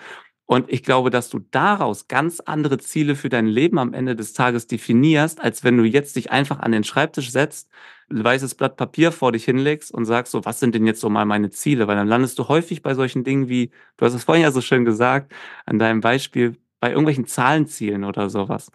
[0.50, 4.32] Und ich glaube, dass du daraus ganz andere Ziele für dein Leben am Ende des
[4.32, 7.68] Tages definierst, als wenn du jetzt dich einfach an den Schreibtisch setzt,
[8.11, 11.11] ein weißes Blatt Papier vor dich hinlegst und sagst so, was sind denn jetzt so
[11.11, 11.87] mal meine Ziele?
[11.87, 14.62] Weil dann landest du häufig bei solchen Dingen wie, du hast es vorhin ja so
[14.62, 15.32] schön gesagt,
[15.66, 18.70] an deinem Beispiel, bei irgendwelchen Zahlenzielen oder sowas.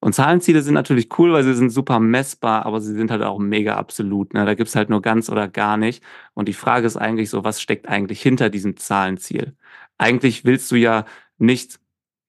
[0.00, 3.38] Und Zahlenziele sind natürlich cool, weil sie sind super messbar, aber sie sind halt auch
[3.38, 4.32] mega absolut.
[4.32, 4.46] Ne?
[4.46, 6.02] Da gibt's halt nur ganz oder gar nicht.
[6.34, 9.54] Und die Frage ist eigentlich so, was steckt eigentlich hinter diesem Zahlenziel?
[9.98, 11.04] Eigentlich willst du ja
[11.38, 11.78] nicht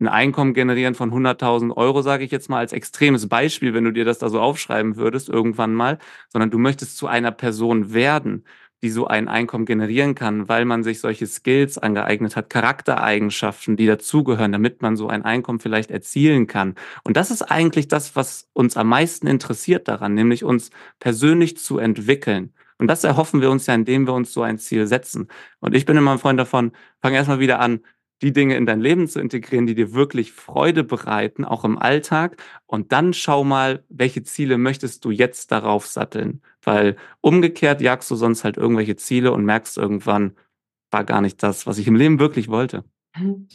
[0.02, 3.92] ein Einkommen generieren von 100.000 Euro, sage ich jetzt mal als extremes Beispiel, wenn du
[3.94, 8.46] dir das da so aufschreiben würdest irgendwann mal, sondern du möchtest zu einer Person werden,
[8.84, 13.86] die so ein Einkommen generieren kann, weil man sich solche Skills angeeignet hat, Charaktereigenschaften, die
[13.86, 16.76] dazugehören, damit man so ein Einkommen vielleicht erzielen kann.
[17.04, 21.78] Und das ist eigentlich das, was uns am meisten interessiert daran, nämlich uns persönlich zu
[21.78, 22.54] entwickeln.
[22.80, 25.28] Und das erhoffen wir uns ja, indem wir uns so ein Ziel setzen.
[25.60, 27.82] Und ich bin immer ein Freund davon, fang erstmal wieder an,
[28.24, 32.42] die Dinge in dein Leben zu integrieren, die dir wirklich Freude bereiten, auch im Alltag.
[32.66, 36.42] Und dann schau mal, welche Ziele möchtest du jetzt darauf satteln?
[36.64, 40.36] Weil umgekehrt jagst du sonst halt irgendwelche Ziele und merkst irgendwann,
[40.92, 42.84] war gar nicht das, was ich im Leben wirklich wollte.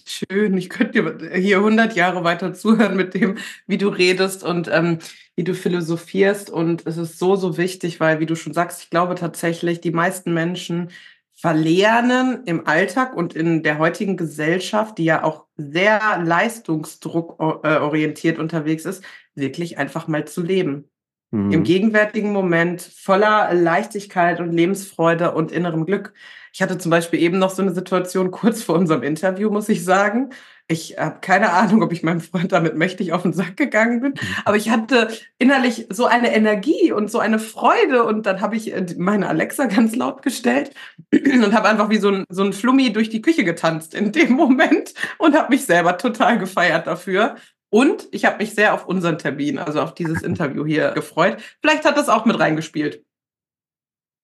[0.05, 4.69] Schön, ich könnte dir hier 100 Jahre weiter zuhören mit dem, wie du redest und
[4.71, 4.99] ähm,
[5.35, 6.51] wie du philosophierst.
[6.51, 9.92] Und es ist so, so wichtig, weil, wie du schon sagst, ich glaube tatsächlich, die
[9.92, 10.90] meisten Menschen
[11.33, 19.05] verlernen im Alltag und in der heutigen Gesellschaft, die ja auch sehr leistungsdruckorientiert unterwegs ist,
[19.35, 20.90] wirklich einfach mal zu leben.
[21.31, 21.51] Mhm.
[21.53, 26.12] Im gegenwärtigen Moment voller Leichtigkeit und Lebensfreude und innerem Glück.
[26.53, 29.85] Ich hatte zum Beispiel eben noch so eine Situation kurz vor unserem Interview, muss ich
[29.85, 30.31] sagen.
[30.69, 34.12] Ich habe keine Ahnung, ob ich meinem Freund damit mächtig auf den Sack gegangen bin,
[34.12, 34.37] mhm.
[34.45, 35.09] aber ich hatte
[35.39, 39.67] innerlich so eine Energie und so eine Freude und dann habe ich äh, meine Alexa
[39.67, 40.73] ganz laut gestellt
[41.12, 44.33] und habe einfach wie so ein, so ein Flummi durch die Küche getanzt in dem
[44.37, 47.37] Moment und habe mich selber total gefeiert dafür.
[47.70, 51.42] Und ich habe mich sehr auf unseren Termin, also auf dieses Interview hier gefreut.
[51.61, 53.05] Vielleicht hat das auch mit reingespielt.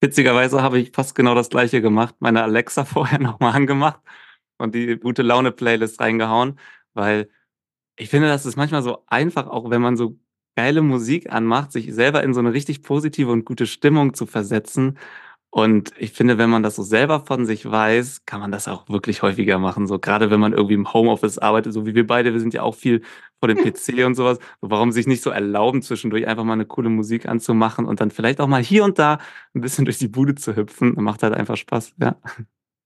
[0.00, 4.00] Witzigerweise habe ich fast genau das gleiche gemacht, meine Alexa vorher nochmal angemacht
[4.58, 6.58] und die gute Laune-Playlist reingehauen,
[6.94, 7.28] weil
[7.96, 10.18] ich finde, das ist manchmal so einfach, auch wenn man so
[10.56, 14.98] geile Musik anmacht, sich selber in so eine richtig positive und gute Stimmung zu versetzen.
[15.54, 18.88] Und ich finde, wenn man das so selber von sich weiß, kann man das auch
[18.88, 19.86] wirklich häufiger machen.
[19.86, 22.62] So gerade wenn man irgendwie im Homeoffice arbeitet, so wie wir beide, wir sind ja
[22.62, 23.02] auch viel
[23.38, 24.38] vor dem PC und sowas.
[24.62, 28.10] So, warum sich nicht so erlauben, zwischendurch einfach mal eine coole Musik anzumachen und dann
[28.10, 29.18] vielleicht auch mal hier und da
[29.54, 30.94] ein bisschen durch die Bude zu hüpfen.
[30.96, 32.16] Macht halt einfach Spaß, ja.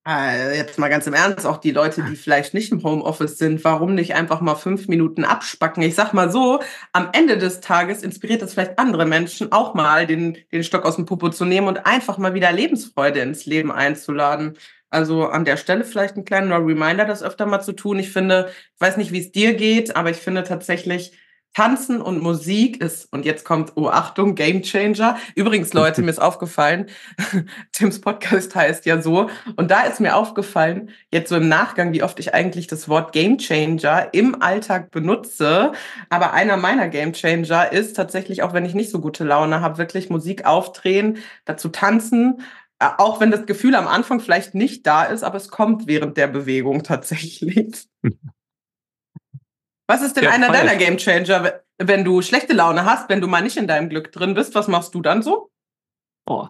[0.07, 3.65] Äh, jetzt mal ganz im Ernst, auch die Leute, die vielleicht nicht im Homeoffice sind,
[3.65, 5.83] warum nicht einfach mal fünf Minuten abspacken?
[5.83, 6.61] Ich sag mal so,
[6.93, 10.95] am Ende des Tages inspiriert es vielleicht andere Menschen auch mal, den, den Stock aus
[10.95, 14.57] dem Popo zu nehmen und einfach mal wieder Lebensfreude ins Leben einzuladen.
[14.91, 17.99] Also an der Stelle vielleicht ein kleiner Reminder, das öfter mal zu tun.
[17.99, 21.13] Ich finde, ich weiß nicht, wie es dir geht, aber ich finde tatsächlich,
[21.57, 25.17] Tanzen und Musik ist, und jetzt kommt, oh Achtung, Game Changer.
[25.35, 26.91] Übrigens, Leute, mir ist aufgefallen,
[27.73, 32.03] Tims Podcast heißt ja so, und da ist mir aufgefallen, jetzt so im Nachgang, wie
[32.03, 35.73] oft ich eigentlich das Wort Game Changer im Alltag benutze.
[36.11, 39.79] Aber einer meiner Game Changer ist tatsächlich, auch wenn ich nicht so gute Laune habe,
[39.79, 41.17] wirklich Musik aufdrehen,
[41.47, 42.43] dazu tanzen
[42.79, 46.19] äh, auch wenn das Gefühl am Anfang vielleicht nicht da ist, aber es kommt während
[46.19, 47.87] der Bewegung tatsächlich.
[49.87, 53.29] Was ist denn ja, einer deiner Game Changer, wenn du schlechte Laune hast, wenn du
[53.29, 54.55] mal nicht in deinem Glück drin bist?
[54.55, 55.51] Was machst du dann so?
[56.27, 56.49] Oh.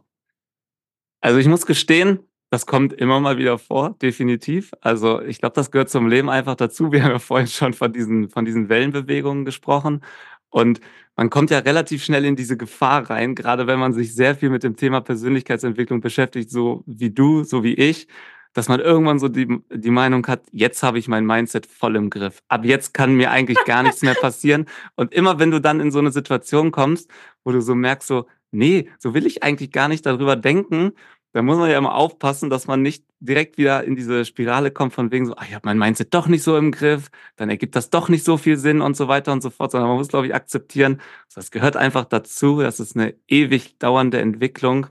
[1.21, 2.21] Also ich muss gestehen,
[2.51, 4.73] das kommt immer mal wieder vor, definitiv.
[4.81, 6.93] Also ich glaube, das gehört zum Leben einfach dazu.
[6.93, 10.03] Wir haben ja vorhin schon von diesen, von diesen Wellenbewegungen gesprochen.
[10.49, 10.81] Und
[11.17, 14.49] man kommt ja relativ schnell in diese Gefahr rein, gerade wenn man sich sehr viel
[14.49, 18.07] mit dem Thema Persönlichkeitsentwicklung beschäftigt, so wie du, so wie ich,
[18.57, 22.09] dass man irgendwann so die, die Meinung hat, jetzt habe ich mein Mindset voll im
[22.09, 22.43] Griff.
[22.49, 24.65] Ab jetzt kann mir eigentlich gar nichts mehr passieren.
[24.95, 27.11] Und immer wenn du dann in so eine Situation kommst,
[27.45, 30.93] wo du so merkst, so, nee, so will ich eigentlich gar nicht darüber denken,
[31.35, 34.95] da muss man ja immer aufpassen, dass man nicht direkt wieder in diese Spirale kommt
[34.95, 37.77] von wegen so, ah, ich habe mein Mindset doch nicht so im Griff, dann ergibt
[37.77, 40.09] das doch nicht so viel Sinn und so weiter und so fort, sondern man muss,
[40.09, 41.03] glaube ich, akzeptieren,
[41.35, 44.87] das gehört einfach dazu, das ist eine ewig dauernde Entwicklung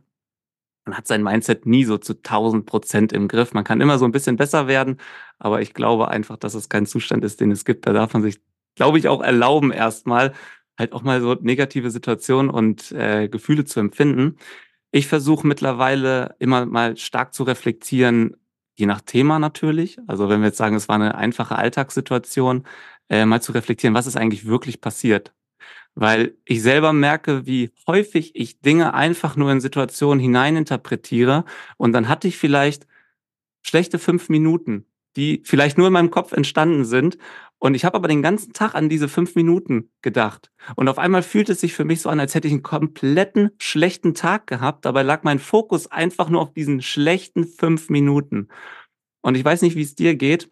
[0.86, 3.54] man hat sein Mindset nie so zu 1000 Prozent im Griff.
[3.54, 4.98] Man kann immer so ein bisschen besser werden,
[5.39, 7.88] aber ich glaube einfach, dass es kein Zustand ist, den es gibt.
[7.88, 8.39] Da darf man sich
[8.76, 10.34] glaube ich, auch erlauben, erstmal
[10.78, 14.38] halt auch mal so negative Situationen und äh, Gefühle zu empfinden.
[14.91, 18.36] Ich versuche mittlerweile immer mal stark zu reflektieren,
[18.76, 19.98] je nach Thema natürlich.
[20.08, 22.65] Also wenn wir jetzt sagen, es war eine einfache Alltagssituation,
[23.10, 25.34] äh, mal zu reflektieren, was ist eigentlich wirklich passiert.
[25.95, 31.45] Weil ich selber merke, wie häufig ich Dinge einfach nur in Situationen hineininterpretiere
[31.78, 32.86] und dann hatte ich vielleicht
[33.62, 37.17] schlechte fünf Minuten, die vielleicht nur in meinem Kopf entstanden sind
[37.58, 40.51] und ich habe aber den ganzen Tag an diese fünf Minuten gedacht.
[40.75, 43.51] Und auf einmal fühlt es sich für mich so an, als hätte ich einen kompletten
[43.60, 44.86] schlechten Tag gehabt.
[44.86, 48.49] Dabei lag mein Fokus einfach nur auf diesen schlechten fünf Minuten.
[49.21, 50.51] Und ich weiß nicht, wie es dir geht,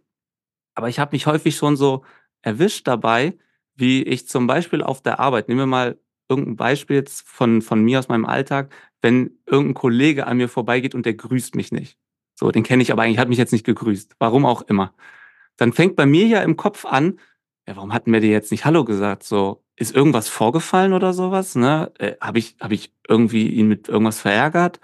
[0.75, 2.03] aber ich habe mich häufig schon so
[2.41, 3.37] erwischt dabei,
[3.75, 7.83] wie ich zum Beispiel auf der Arbeit, nehmen wir mal irgendein Beispiel jetzt von, von
[7.83, 11.97] mir aus meinem Alltag, wenn irgendein Kollege an mir vorbeigeht und der grüßt mich nicht.
[12.35, 14.15] So, den kenne ich aber eigentlich, hat mich jetzt nicht gegrüßt.
[14.19, 14.93] Warum auch immer
[15.57, 17.19] dann fängt bei mir ja im Kopf an,
[17.67, 19.23] ja, warum hatten wir dir jetzt nicht Hallo gesagt?
[19.23, 21.55] So, ist irgendwas vorgefallen oder sowas?
[21.55, 21.91] Ne?
[21.99, 24.79] Äh, Habe ich, hab ich irgendwie ihn mit irgendwas verärgert?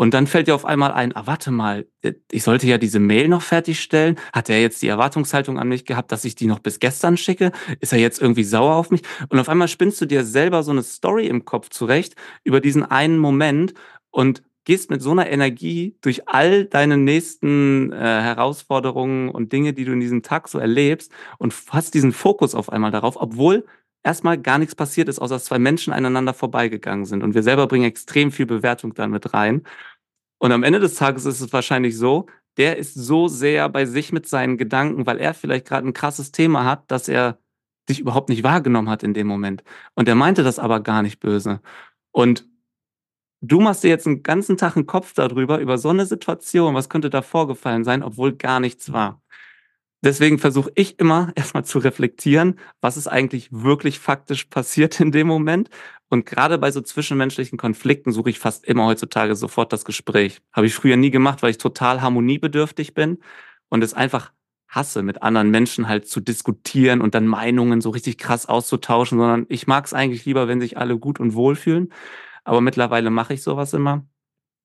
[0.00, 2.98] Und dann fällt dir auf einmal ein, ah, warte mal, äh, ich sollte ja diese
[2.98, 4.16] Mail noch fertigstellen.
[4.32, 7.52] Hat er jetzt die Erwartungshaltung an mich gehabt, dass ich die noch bis gestern schicke?
[7.80, 9.02] Ist er jetzt irgendwie sauer auf mich?
[9.28, 12.82] Und auf einmal spinnst du dir selber so eine Story im Kopf zurecht über diesen
[12.82, 13.74] einen Moment
[14.10, 19.84] und gehst mit so einer Energie durch all deine nächsten äh, Herausforderungen und Dinge, die
[19.84, 23.66] du in diesem Tag so erlebst und hast diesen Fokus auf einmal darauf, obwohl
[24.02, 27.22] erstmal gar nichts passiert ist, außer dass zwei Menschen aneinander vorbeigegangen sind.
[27.22, 29.62] Und wir selber bringen extrem viel Bewertung dann mit rein.
[30.40, 32.26] Und am Ende des Tages ist es wahrscheinlich so,
[32.56, 36.32] der ist so sehr bei sich mit seinen Gedanken, weil er vielleicht gerade ein krasses
[36.32, 37.38] Thema hat, dass er
[37.88, 39.62] dich überhaupt nicht wahrgenommen hat in dem Moment.
[39.94, 41.60] Und er meinte das aber gar nicht böse.
[42.12, 42.50] Und
[43.42, 46.90] Du machst dir jetzt einen ganzen Tag einen Kopf darüber, über so eine Situation, was
[46.90, 49.22] könnte da vorgefallen sein, obwohl gar nichts war.
[50.02, 55.26] Deswegen versuche ich immer erstmal zu reflektieren, was ist eigentlich wirklich faktisch passiert in dem
[55.26, 55.70] Moment.
[56.10, 60.42] Und gerade bei so zwischenmenschlichen Konflikten suche ich fast immer heutzutage sofort das Gespräch.
[60.52, 63.18] Habe ich früher nie gemacht, weil ich total harmoniebedürftig bin
[63.68, 64.32] und es einfach
[64.68, 69.46] hasse, mit anderen Menschen halt zu diskutieren und dann Meinungen so richtig krass auszutauschen, sondern
[69.48, 71.92] ich mag es eigentlich lieber, wenn sich alle gut und wohl fühlen.
[72.44, 74.04] Aber mittlerweile mache ich sowas immer.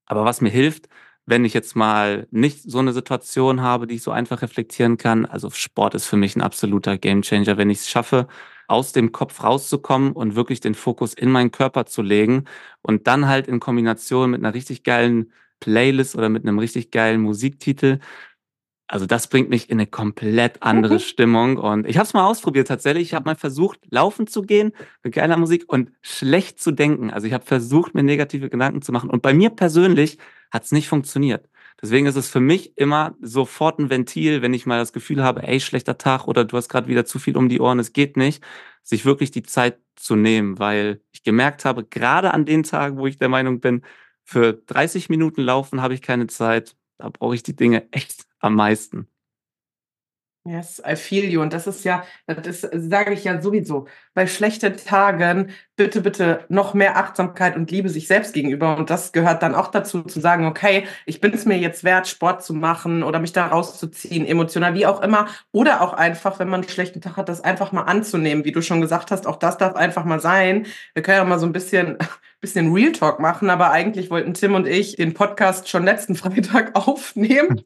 [0.08, 0.90] Aber was mir hilft,
[1.26, 5.26] wenn ich jetzt mal nicht so eine Situation habe, die ich so einfach reflektieren kann,
[5.26, 8.28] also Sport ist für mich ein absoluter Gamechanger, wenn ich es schaffe,
[8.68, 12.46] aus dem Kopf rauszukommen und wirklich den Fokus in meinen Körper zu legen
[12.82, 17.22] und dann halt in Kombination mit einer richtig geilen Playlist oder mit einem richtig geilen
[17.22, 18.00] Musiktitel
[18.88, 21.00] also das bringt mich in eine komplett andere mhm.
[21.00, 21.58] Stimmung.
[21.58, 23.04] Und ich habe es mal ausprobiert tatsächlich.
[23.04, 24.74] Ich habe mal versucht, laufen zu gehen
[25.04, 27.10] mit geiler Musik und schlecht zu denken.
[27.10, 29.10] Also ich habe versucht, mir negative Gedanken zu machen.
[29.10, 30.20] Und bei mir persönlich
[30.52, 31.50] hat es nicht funktioniert.
[31.82, 35.44] Deswegen ist es für mich immer sofort ein Ventil, wenn ich mal das Gefühl habe,
[35.44, 38.18] ey, schlechter Tag oder du hast gerade wieder zu viel um die Ohren, es geht
[38.18, 38.44] nicht,
[38.84, 43.08] sich wirklich die Zeit zu nehmen, weil ich gemerkt habe, gerade an den Tagen, wo
[43.08, 43.84] ich der Meinung bin,
[44.24, 48.56] für 30 Minuten laufen habe ich keine Zeit, da brauche ich die Dinge echt am
[48.56, 49.08] meisten.
[50.48, 51.42] Yes, I feel you.
[51.42, 53.88] Und das ist ja, das sage ich ja sowieso.
[54.14, 58.78] Bei schlechten Tagen bitte, bitte noch mehr Achtsamkeit und Liebe sich selbst gegenüber.
[58.78, 62.08] Und das gehört dann auch dazu, zu sagen, okay, ich bin es mir jetzt wert,
[62.08, 65.28] Sport zu machen oder mich da rauszuziehen, emotional, wie auch immer.
[65.52, 68.46] Oder auch einfach, wenn man einen schlechten Tag hat, das einfach mal anzunehmen.
[68.46, 70.68] Wie du schon gesagt hast, auch das darf einfach mal sein.
[70.94, 71.98] Wir können ja mal so ein bisschen,
[72.40, 76.76] bisschen Real Talk machen, aber eigentlich wollten Tim und ich den Podcast schon letzten Freitag
[76.76, 77.64] aufnehmen.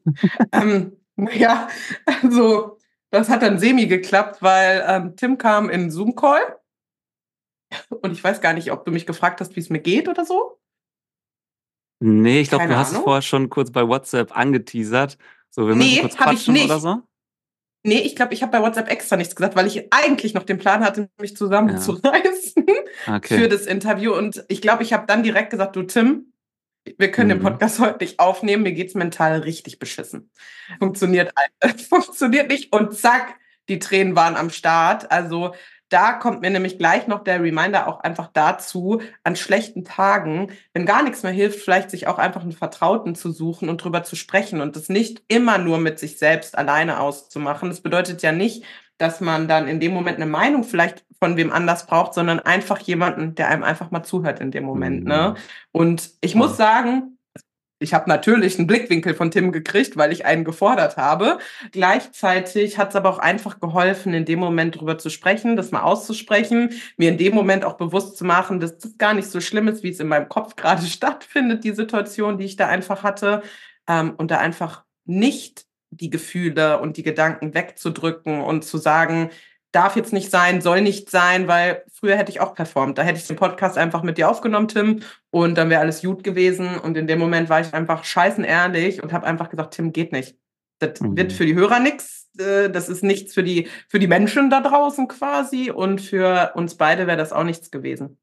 [0.52, 0.92] ähm,
[1.32, 1.68] ja,
[2.22, 2.78] also
[3.10, 6.56] das hat dann semi geklappt, weil ähm, Tim kam in Zoom-Call
[8.02, 10.24] und ich weiß gar nicht, ob du mich gefragt hast, wie es mir geht oder
[10.24, 10.58] so.
[12.02, 15.18] Nee, ich glaube, du hast vorher schon kurz bei WhatsApp angeteasert.
[15.50, 17.02] So, wir müssen nee, kurz quatschen oder so.
[17.82, 20.58] Nee, ich glaube, ich habe bei WhatsApp extra nichts gesagt, weil ich eigentlich noch den
[20.58, 22.66] Plan hatte, mich zusammenzureißen
[23.06, 23.16] ja.
[23.16, 23.38] okay.
[23.38, 24.14] für das Interview.
[24.14, 26.29] Und ich glaube, ich habe dann direkt gesagt, du Tim,
[26.98, 27.34] wir können mhm.
[27.34, 30.30] den Podcast heute nicht aufnehmen, mir geht's mental richtig beschissen.
[30.78, 31.32] Funktioniert,
[31.88, 33.34] funktioniert nicht und zack,
[33.68, 35.10] die Tränen waren am Start.
[35.10, 35.54] Also
[35.90, 40.86] da kommt mir nämlich gleich noch der Reminder auch einfach dazu, an schlechten Tagen, wenn
[40.86, 44.14] gar nichts mehr hilft, vielleicht sich auch einfach einen Vertrauten zu suchen und drüber zu
[44.14, 47.68] sprechen und das nicht immer nur mit sich selbst alleine auszumachen.
[47.68, 48.64] Das bedeutet ja nicht,
[49.00, 52.78] dass man dann in dem Moment eine Meinung vielleicht von wem anders braucht, sondern einfach
[52.80, 55.04] jemanden, der einem einfach mal zuhört in dem Moment.
[55.04, 55.34] Ne?
[55.34, 55.40] Mhm.
[55.72, 57.16] Und ich muss sagen,
[57.78, 61.38] ich habe natürlich einen Blickwinkel von Tim gekriegt, weil ich einen gefordert habe.
[61.72, 65.80] Gleichzeitig hat es aber auch einfach geholfen, in dem Moment drüber zu sprechen, das mal
[65.80, 69.66] auszusprechen, mir in dem Moment auch bewusst zu machen, dass das gar nicht so schlimm
[69.66, 73.42] ist, wie es in meinem Kopf gerade stattfindet, die Situation, die ich da einfach hatte.
[73.88, 79.30] Ähm, und da einfach nicht die Gefühle und die Gedanken wegzudrücken und zu sagen,
[79.72, 82.98] darf jetzt nicht sein, soll nicht sein, weil früher hätte ich auch performt.
[82.98, 86.24] Da hätte ich den Podcast einfach mit dir aufgenommen, Tim, und dann wäre alles gut
[86.24, 86.76] gewesen.
[86.78, 90.12] Und in dem Moment war ich einfach scheißen ehrlich und habe einfach gesagt, Tim, geht
[90.12, 90.36] nicht.
[90.80, 91.16] Das mhm.
[91.16, 92.28] wird für die Hörer nichts.
[92.38, 95.70] Äh, das ist nichts für die, für die Menschen da draußen quasi.
[95.70, 98.18] Und für uns beide wäre das auch nichts gewesen.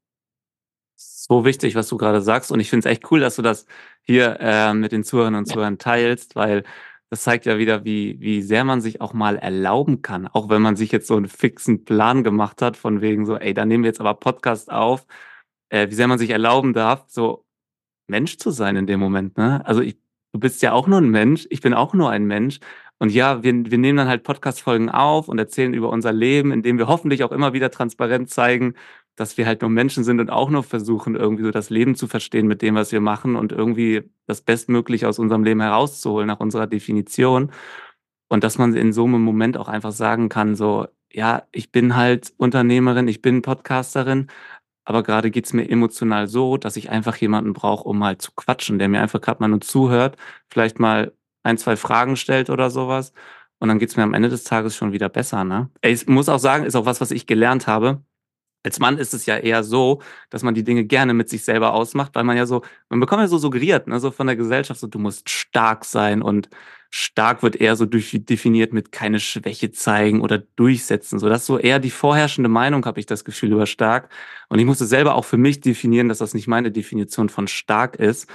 [0.96, 2.50] So wichtig, was du gerade sagst.
[2.50, 3.66] Und ich finde es echt cool, dass du das
[4.02, 6.64] hier äh, mit den Zuhörern und Zuhörern teilst, weil
[7.10, 10.28] das zeigt ja wieder, wie, wie sehr man sich auch mal erlauben kann.
[10.28, 13.54] Auch wenn man sich jetzt so einen fixen Plan gemacht hat, von wegen so, ey,
[13.54, 15.06] da nehmen wir jetzt aber Podcast auf,
[15.70, 17.46] äh, wie sehr man sich erlauben darf, so
[18.08, 19.38] Mensch zu sein in dem Moment.
[19.38, 19.64] Ne?
[19.66, 19.98] Also ich,
[20.32, 22.60] du bist ja auch nur ein Mensch, ich bin auch nur ein Mensch.
[22.98, 26.78] Und ja, wir, wir nehmen dann halt Podcast-Folgen auf und erzählen über unser Leben, indem
[26.78, 28.74] wir hoffentlich auch immer wieder transparent zeigen,
[29.18, 32.06] dass wir halt nur Menschen sind und auch nur versuchen, irgendwie so das Leben zu
[32.06, 36.38] verstehen mit dem, was wir machen und irgendwie das Bestmögliche aus unserem Leben herauszuholen nach
[36.38, 37.50] unserer Definition.
[38.28, 41.96] Und dass man in so einem Moment auch einfach sagen kann, so, ja, ich bin
[41.96, 44.28] halt Unternehmerin, ich bin Podcasterin,
[44.84, 48.78] aber gerade geht's mir emotional so, dass ich einfach jemanden brauche, um mal zu quatschen,
[48.78, 50.16] der mir einfach gerade mal nur zuhört,
[50.48, 51.12] vielleicht mal
[51.42, 53.12] ein, zwei Fragen stellt oder sowas.
[53.58, 55.42] Und dann geht's mir am Ende des Tages schon wieder besser.
[55.44, 55.70] Ne?
[55.82, 58.02] Ich muss auch sagen, ist auch was, was ich gelernt habe
[58.64, 61.74] als Mann ist es ja eher so, dass man die Dinge gerne mit sich selber
[61.74, 64.80] ausmacht, weil man ja so, man bekommt ja so suggeriert, ne, so von der Gesellschaft,
[64.80, 66.48] so du musst stark sein und
[66.90, 71.18] stark wird eher so durch, definiert mit keine Schwäche zeigen oder durchsetzen.
[71.18, 74.10] So, das ist so eher die vorherrschende Meinung, habe ich das Gefühl über stark.
[74.48, 77.96] Und ich musste selber auch für mich definieren, dass das nicht meine Definition von stark
[77.96, 78.28] ist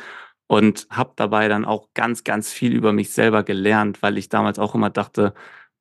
[0.47, 4.59] und habe dabei dann auch ganz, ganz viel über mich selber gelernt, weil ich damals
[4.59, 5.33] auch immer dachte,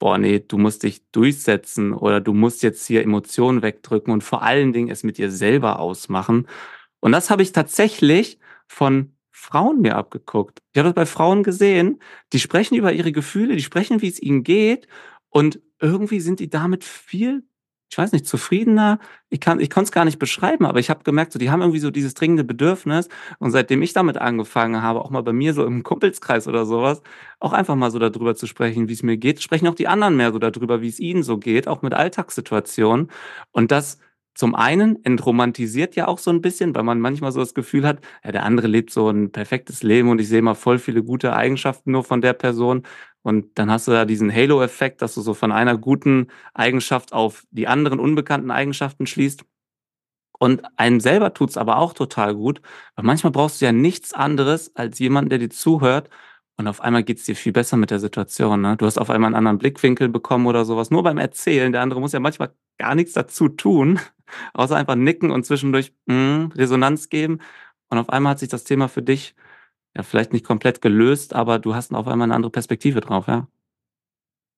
[0.03, 4.43] boah, nee, du musst dich durchsetzen oder du musst jetzt hier Emotionen wegdrücken und vor
[4.43, 6.49] allen Dingen es mit dir selber ausmachen.
[6.99, 10.59] Und das habe ich tatsächlich von Frauen mir abgeguckt.
[10.73, 12.01] Ich habe das bei Frauen gesehen,
[12.33, 14.89] die sprechen über ihre Gefühle, die sprechen, wie es ihnen geht
[15.29, 17.45] und irgendwie sind die damit viel
[17.93, 18.99] ich weiß nicht, zufriedener.
[19.29, 21.61] Ich kann, ich konnte es gar nicht beschreiben, aber ich habe gemerkt, so, die haben
[21.61, 23.11] irgendwie so dieses dringende Bedürfnis.
[23.39, 27.03] Und seitdem ich damit angefangen habe, auch mal bei mir so im Kumpelskreis oder sowas,
[27.39, 30.17] auch einfach mal so darüber zu sprechen, wie es mir geht, sprechen auch die anderen
[30.17, 33.11] mehr so darüber, wie es ihnen so geht, auch mit Alltagssituationen.
[33.51, 33.99] Und das
[34.35, 38.01] zum einen entromantisiert ja auch so ein bisschen, weil man manchmal so das Gefühl hat,
[38.25, 41.37] ja, der andere lebt so ein perfektes Leben und ich sehe mal voll viele gute
[41.37, 42.85] Eigenschaften nur von der Person.
[43.23, 47.45] Und dann hast du da diesen Halo-Effekt, dass du so von einer guten Eigenschaft auf
[47.51, 49.45] die anderen unbekannten Eigenschaften schließt.
[50.39, 52.61] Und einem selber tut's aber auch total gut,
[52.97, 56.11] weil manchmal brauchst du ja nichts anderes als jemanden, der dir zuhört
[56.57, 58.61] und auf einmal geht's dir viel besser mit der Situation.
[58.61, 58.77] Ne?
[58.77, 60.91] Du hast auf einmal einen anderen Blickwinkel bekommen oder sowas.
[60.91, 61.73] Nur beim Erzählen.
[61.73, 63.99] Der andere muss ja manchmal gar nichts dazu tun,
[64.55, 67.41] außer einfach nicken und zwischendurch mm, Resonanz geben.
[67.89, 69.35] Und auf einmal hat sich das Thema für dich
[69.97, 73.47] ja, vielleicht nicht komplett gelöst, aber du hast auf einmal eine andere Perspektive drauf, ja.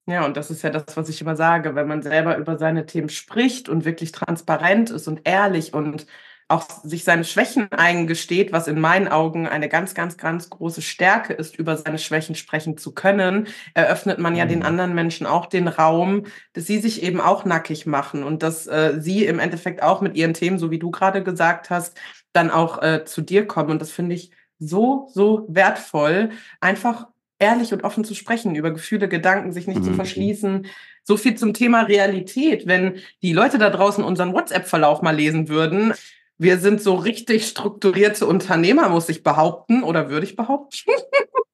[0.07, 2.85] Ja, und das ist ja das, was ich immer sage, wenn man selber über seine
[2.85, 6.07] Themen spricht und wirklich transparent ist und ehrlich und
[6.47, 11.33] auch sich seine Schwächen eingesteht, was in meinen Augen eine ganz, ganz, ganz große Stärke
[11.33, 14.51] ist, über seine Schwächen sprechen zu können, eröffnet man ja mhm.
[14.51, 18.67] den anderen Menschen auch den Raum, dass sie sich eben auch nackig machen und dass
[18.67, 21.99] äh, sie im Endeffekt auch mit ihren Themen, so wie du gerade gesagt hast,
[22.35, 23.71] dann auch äh, zu dir kommen.
[23.71, 26.31] Und das finde ich so, so wertvoll,
[26.61, 29.85] einfach ehrlich und offen zu sprechen, über Gefühle, Gedanken, sich nicht mhm.
[29.85, 30.67] zu verschließen.
[31.03, 32.67] So viel zum Thema Realität.
[32.67, 35.93] Wenn die Leute da draußen unseren WhatsApp-Verlauf mal lesen würden,
[36.39, 40.77] wir sind so richtig strukturierte Unternehmer, muss ich behaupten, oder würde ich behaupten?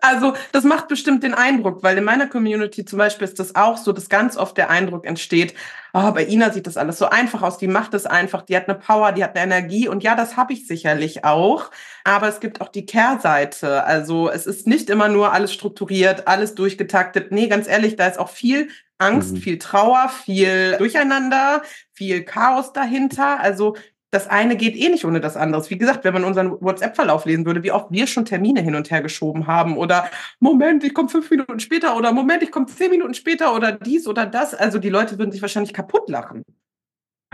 [0.00, 3.76] also das macht bestimmt den Eindruck, weil in meiner Community zum Beispiel ist das auch
[3.76, 5.54] so, dass ganz oft der Eindruck entsteht,
[5.92, 8.68] oh, bei Ina sieht das alles so einfach aus, die macht es einfach, die hat
[8.68, 11.70] eine Power, die hat eine Energie und ja, das habe ich sicherlich auch,
[12.04, 13.84] aber es gibt auch die Kehrseite.
[13.84, 17.32] Also es ist nicht immer nur alles strukturiert, alles durchgetaktet.
[17.32, 18.68] Nee, ganz ehrlich, da ist auch viel
[18.98, 19.36] Angst, mhm.
[19.38, 23.40] viel Trauer, viel Durcheinander, viel Chaos dahinter.
[23.40, 23.76] Also
[24.14, 25.68] das eine geht eh nicht ohne das andere.
[25.68, 28.90] Wie gesagt, wenn man unseren WhatsApp-Verlauf lesen würde, wie oft wir schon Termine hin und
[28.90, 30.08] her geschoben haben oder
[30.38, 34.06] Moment, ich komme fünf Minuten später oder Moment, ich komme zehn Minuten später oder dies
[34.06, 34.54] oder das.
[34.54, 36.44] Also die Leute würden sich wahrscheinlich kaputt lachen.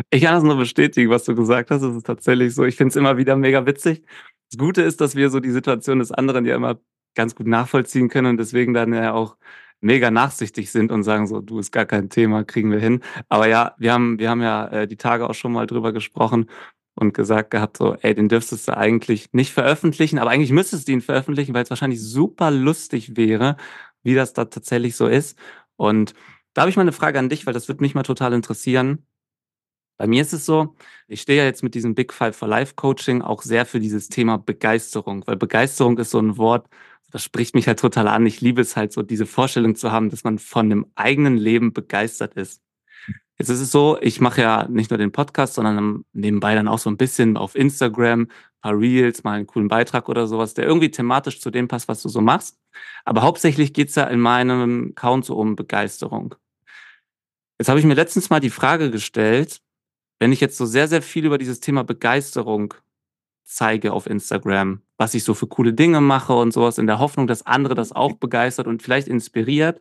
[0.09, 1.83] Ich kann das nur bestätigen, was du gesagt hast.
[1.83, 2.65] Es ist tatsächlich so.
[2.65, 4.03] Ich finde es immer wieder mega witzig.
[4.51, 6.81] Das Gute ist, dass wir so die Situation des anderen ja immer
[7.15, 9.37] ganz gut nachvollziehen können und deswegen dann ja auch
[9.81, 13.03] mega nachsichtig sind und sagen so, du ist gar kein Thema, kriegen wir hin.
[13.29, 16.47] Aber ja, wir haben, wir haben ja äh, die Tage auch schon mal drüber gesprochen
[16.95, 20.93] und gesagt gehabt, so, ey, den dürftest du eigentlich nicht veröffentlichen, aber eigentlich müsstest du
[20.93, 23.57] ihn veröffentlichen, weil es wahrscheinlich super lustig wäre,
[24.03, 25.39] wie das da tatsächlich so ist.
[25.77, 26.15] Und
[26.53, 29.07] da habe ich mal eine Frage an dich, weil das würde mich mal total interessieren.
[29.97, 30.77] Bei mir ist es so,
[31.09, 34.09] ich stehe ja jetzt mit diesem Big Five for Life Coaching auch sehr für dieses
[34.09, 36.69] Thema Begeisterung, weil Begeisterung ist so ein Wort,
[37.11, 38.27] das spricht mich halt total an.
[38.27, 41.73] Ich liebe es halt so, diese Vorstellung zu haben, dass man von dem eigenen Leben
[41.73, 42.63] begeistert ist.
[43.39, 46.79] Jetzt ist es so, ich mache ja nicht nur den Podcast, sondern nebenbei dann auch
[46.79, 48.29] so ein bisschen auf Instagram, ein
[48.61, 52.03] paar Reels, mal einen coolen Beitrag oder sowas, der irgendwie thematisch zu dem passt, was
[52.03, 52.59] du so machst.
[53.05, 56.35] Aber hauptsächlich geht's ja in meinem Account so um Begeisterung.
[57.59, 59.63] Jetzt habe ich mir letztens mal die Frage gestellt,
[60.19, 62.75] wenn ich jetzt so sehr, sehr viel über dieses Thema Begeisterung
[63.51, 67.27] zeige auf Instagram, was ich so für coole Dinge mache und sowas, in der Hoffnung,
[67.27, 69.81] dass andere das auch begeistert und vielleicht inspiriert,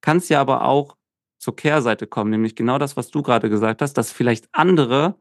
[0.00, 0.96] kann es ja aber auch
[1.38, 5.16] zur Kehrseite kommen, nämlich genau das, was du gerade gesagt hast, dass vielleicht andere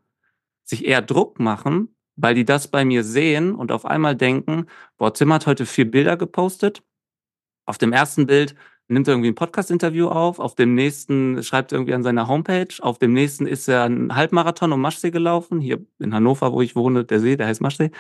[0.64, 5.14] sich eher Druck machen, weil die das bei mir sehen und auf einmal denken, boah,
[5.14, 6.84] Tim hat heute vier Bilder gepostet.
[7.66, 8.56] Auf dem ersten Bild
[8.90, 13.14] nimmt irgendwie ein Podcast-Interview auf, auf dem nächsten schreibt irgendwie an seiner Homepage, auf dem
[13.14, 17.20] nächsten ist er einen Halbmarathon um Maschsee gelaufen, hier in Hannover, wo ich wohne, der
[17.20, 17.92] See, der heißt Maschsee.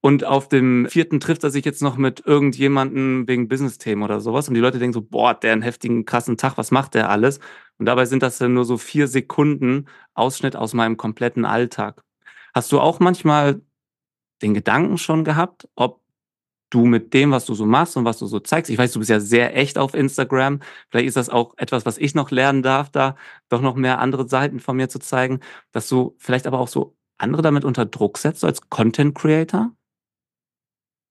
[0.00, 4.48] Und auf dem vierten trifft er sich jetzt noch mit irgendjemandem wegen Business-Themen oder sowas.
[4.48, 7.40] Und die Leute denken so, boah, der einen heftigen, krassen Tag, was macht der alles?
[7.78, 12.02] Und dabei sind das dann nur so vier Sekunden Ausschnitt aus meinem kompletten Alltag.
[12.54, 13.60] Hast du auch manchmal
[14.42, 16.00] den Gedanken schon gehabt, ob
[16.70, 18.98] du mit dem, was du so machst und was du so zeigst, ich weiß, du
[18.98, 20.60] bist ja sehr echt auf Instagram,
[20.90, 23.16] vielleicht ist das auch etwas, was ich noch lernen darf, da
[23.48, 25.40] doch noch mehr andere Seiten von mir zu zeigen,
[25.72, 29.72] dass du vielleicht aber auch so andere damit unter Druck setzt, als Content Creator?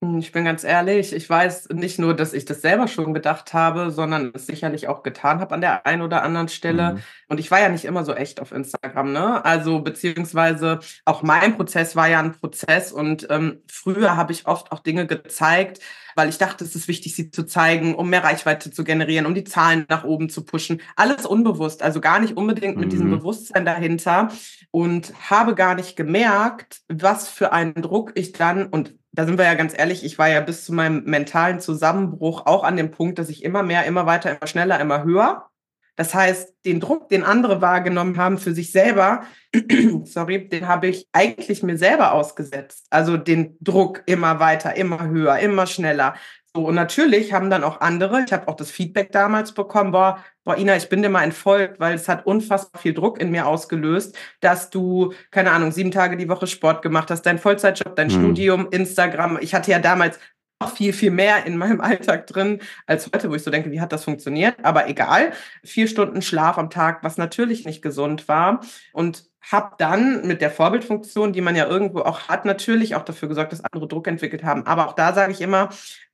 [0.04, 3.54] Hm, ich bin ganz ehrlich, ich weiß nicht nur, dass ich das selber schon gedacht
[3.54, 6.94] habe, sondern es sicherlich auch getan habe an der einen oder anderen Stelle.
[6.94, 7.04] Mhm.
[7.30, 9.44] Und ich war ja nicht immer so echt auf Instagram, ne?
[9.44, 14.72] Also beziehungsweise auch mein Prozess war ja ein Prozess und ähm, früher habe ich oft
[14.72, 15.80] auch Dinge gezeigt,
[16.16, 19.34] weil ich dachte, es ist wichtig, sie zu zeigen, um mehr Reichweite zu generieren, um
[19.34, 20.80] die Zahlen nach oben zu pushen.
[20.96, 22.82] Alles unbewusst, also gar nicht unbedingt mhm.
[22.82, 23.18] mit diesem mhm.
[23.18, 24.30] Bewusstsein dahinter
[24.70, 29.46] und habe gar nicht gemerkt, was für einen Druck ich dann und da sind wir
[29.46, 33.18] ja ganz ehrlich, ich war ja bis zu meinem mentalen Zusammenbruch auch an dem Punkt,
[33.18, 35.50] dass ich immer mehr, immer weiter, immer schneller, immer höher.
[35.96, 39.24] Das heißt, den Druck, den andere wahrgenommen haben für sich selber,
[40.04, 42.86] sorry, den habe ich eigentlich mir selber ausgesetzt.
[42.92, 46.14] Also den Druck immer weiter, immer höher, immer schneller.
[46.58, 50.24] So, und natürlich haben dann auch andere, ich habe auch das Feedback damals bekommen, boah,
[50.44, 53.46] boah, Ina, ich bin dir mal entfolgt, weil es hat unfassbar viel Druck in mir
[53.46, 58.08] ausgelöst, dass du, keine Ahnung, sieben Tage die Woche Sport gemacht hast, dein Vollzeitjob, dein
[58.08, 58.12] mhm.
[58.12, 59.38] Studium, Instagram.
[59.40, 60.18] Ich hatte ja damals
[60.60, 63.80] noch viel, viel mehr in meinem Alltag drin als heute, wo ich so denke, wie
[63.80, 64.56] hat das funktioniert?
[64.64, 65.34] Aber egal,
[65.64, 68.62] vier Stunden Schlaf am Tag, was natürlich nicht gesund war.
[68.94, 73.30] Und habe dann mit der Vorbildfunktion, die man ja irgendwo auch hat, natürlich auch dafür
[73.30, 74.66] gesorgt, dass andere Druck entwickelt haben.
[74.66, 75.70] Aber auch da sage ich immer,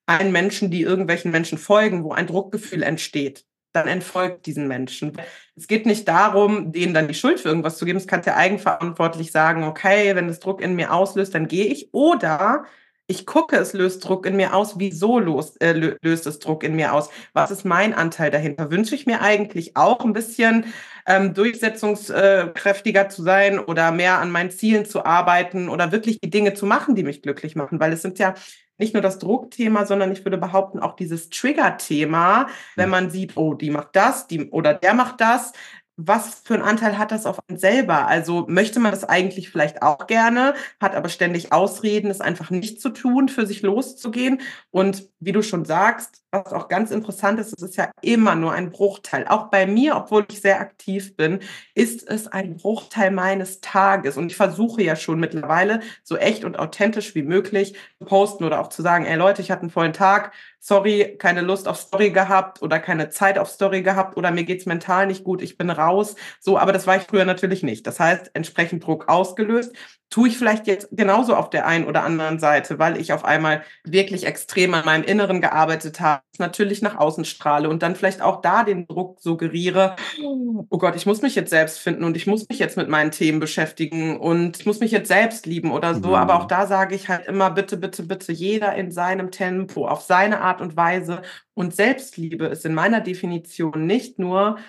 [0.06, 5.14] einen Menschen, die irgendwelchen Menschen folgen, wo ein Druckgefühl entsteht, dann entfolgt diesen Menschen.
[5.56, 7.97] Es geht nicht darum, denen dann die Schuld für irgendwas zu geben.
[7.97, 11.93] Es kann ja eigenverantwortlich sagen, okay, wenn es Druck in mir auslöst, dann gehe ich.
[11.93, 12.66] Oder
[13.08, 14.80] ich gucke, es löst Druck in mir aus.
[14.80, 17.10] Wieso löst, äh, löst es Druck in mir aus?
[17.34, 18.72] Was ist mein Anteil dahinter?
[18.72, 20.68] Wünsche ich mir eigentlich auch ein bisschen
[21.06, 26.54] ähm, durchsetzungskräftiger zu sein oder mehr an meinen Zielen zu arbeiten oder wirklich die Dinge
[26.54, 27.80] zu machen, die mich glücklich machen?
[27.80, 28.36] Weil es sind ja
[28.84, 33.54] nicht nur das Druckthema, sondern ich würde behaupten auch dieses Trigger-Thema, wenn man sieht, oh,
[33.54, 35.54] die macht das, die oder der macht das,
[35.96, 38.08] was für einen Anteil hat das auf einen selber?
[38.08, 42.82] Also möchte man das eigentlich vielleicht auch gerne, hat aber ständig Ausreden, es einfach nicht
[42.82, 44.42] zu tun, für sich loszugehen.
[44.72, 48.52] Und wie du schon sagst, was auch ganz interessant ist, es ist ja immer nur
[48.54, 49.26] ein Bruchteil.
[49.28, 51.40] Auch bei mir, obwohl ich sehr aktiv bin,
[51.76, 54.18] ist es ein Bruchteil meines Tages.
[54.18, 58.60] Und ich versuche ja schon mittlerweile so echt und authentisch wie möglich zu posten oder
[58.62, 62.10] auch zu sagen, ey Leute, ich hatte einen vollen Tag, sorry, keine Lust auf Story
[62.10, 65.70] gehabt oder keine Zeit auf Story gehabt oder mir geht's mental nicht gut, ich bin
[65.70, 66.16] raus.
[66.40, 67.86] So, aber das war ich früher natürlich nicht.
[67.86, 69.76] Das heißt, entsprechend Druck ausgelöst.
[70.14, 73.64] Tue ich vielleicht jetzt genauso auf der einen oder anderen Seite, weil ich auf einmal
[73.84, 78.39] wirklich extrem an meinem Inneren gearbeitet habe, natürlich nach außen strahle und dann vielleicht auch
[78.41, 82.47] da den Druck suggeriere, oh Gott, ich muss mich jetzt selbst finden und ich muss
[82.47, 86.09] mich jetzt mit meinen Themen beschäftigen und ich muss mich jetzt selbst lieben oder so.
[86.09, 86.14] Mhm.
[86.14, 90.03] Aber auch da sage ich halt immer, bitte, bitte, bitte, jeder in seinem Tempo, auf
[90.03, 91.24] seine Art und Weise.
[91.55, 94.59] Und Selbstliebe ist in meiner Definition nicht nur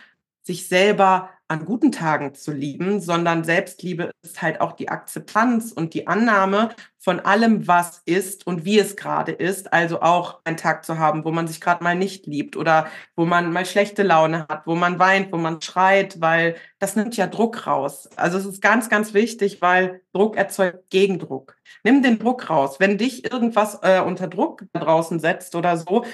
[0.42, 5.92] sich selber an guten Tagen zu lieben, sondern Selbstliebe ist halt auch die Akzeptanz und
[5.92, 9.72] die Annahme von allem, was ist und wie es gerade ist.
[9.72, 13.26] Also auch einen Tag zu haben, wo man sich gerade mal nicht liebt oder wo
[13.26, 17.26] man mal schlechte Laune hat, wo man weint, wo man schreit, weil das nimmt ja
[17.26, 18.09] Druck raus.
[18.16, 21.57] Also es ist ganz, ganz wichtig, weil Druck erzeugt Gegendruck.
[21.82, 22.80] Nimm den Druck raus.
[22.80, 26.05] Wenn dich irgendwas äh, unter Druck draußen setzt oder so,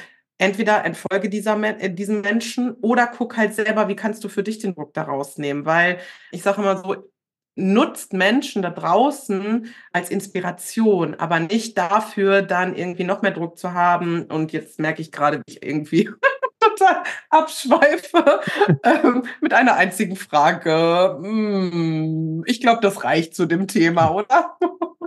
[0.40, 4.58] entweder entfolge dieser, äh, diesem Menschen oder guck halt selber, wie kannst du für dich
[4.58, 5.66] den Druck daraus nehmen.
[5.66, 5.98] Weil
[6.32, 7.10] ich sage immer so,
[7.56, 13.74] nutzt Menschen da draußen als Inspiration, aber nicht dafür, dann irgendwie noch mehr Druck zu
[13.74, 14.24] haben.
[14.24, 16.10] Und jetzt merke ich gerade, wie ich irgendwie
[16.60, 18.40] total abschweife
[18.82, 21.18] ähm, mit einer einzigen Frage.
[21.20, 24.56] Hm, ich glaube, das reicht zu dem Thema, oder?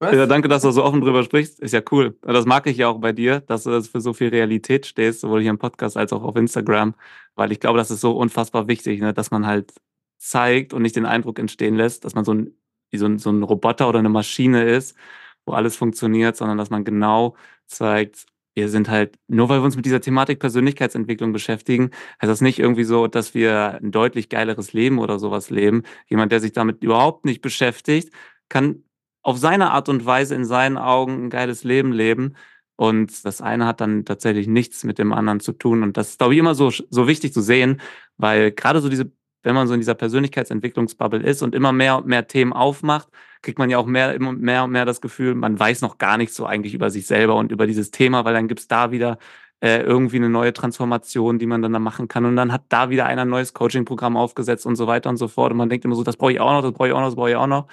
[0.00, 0.14] Was?
[0.14, 1.60] Ja, danke, dass du so offen drüber sprichst.
[1.60, 2.16] Ist ja cool.
[2.22, 5.42] Das mag ich ja auch bei dir, dass du für so viel Realität stehst, sowohl
[5.42, 6.94] hier im Podcast als auch auf Instagram,
[7.34, 9.74] weil ich glaube, das ist so unfassbar wichtig, ne, dass man halt
[10.16, 12.54] zeigt und nicht den Eindruck entstehen lässt, dass man so ein,
[12.90, 14.96] wie so ein, so ein Roboter oder eine Maschine ist,
[15.44, 17.36] wo alles funktioniert, sondern dass man genau
[17.66, 18.24] zeigt,
[18.54, 21.90] wir sind halt, nur weil wir uns mit dieser Thematik Persönlichkeitsentwicklung beschäftigen,
[22.22, 25.82] heißt das nicht irgendwie so, dass wir ein deutlich geileres Leben oder sowas leben.
[26.06, 28.12] Jemand, der sich damit überhaupt nicht beschäftigt,
[28.48, 28.82] kann
[29.22, 32.36] auf seine Art und Weise in seinen Augen ein geiles Leben leben.
[32.76, 35.82] Und das eine hat dann tatsächlich nichts mit dem anderen zu tun.
[35.82, 37.80] Und das ist, glaube ich, immer so, so wichtig zu sehen,
[38.16, 39.12] weil gerade so diese,
[39.42, 43.08] wenn man so in dieser Persönlichkeitsentwicklungsbubble ist und immer mehr und mehr Themen aufmacht,
[43.42, 46.16] kriegt man ja auch mehr, immer mehr und mehr das Gefühl, man weiß noch gar
[46.16, 48.90] nicht so eigentlich über sich selber und über dieses Thema, weil dann gibt es da
[48.90, 49.18] wieder
[49.60, 52.24] äh, irgendwie eine neue Transformation, die man dann da machen kann.
[52.24, 55.28] Und dann hat da wieder einer ein neues Coaching-Programm aufgesetzt und so weiter und so
[55.28, 55.52] fort.
[55.52, 57.08] Und man denkt immer so, das brauche ich auch noch, das brauche ich auch noch,
[57.08, 57.66] das brauche ich auch noch.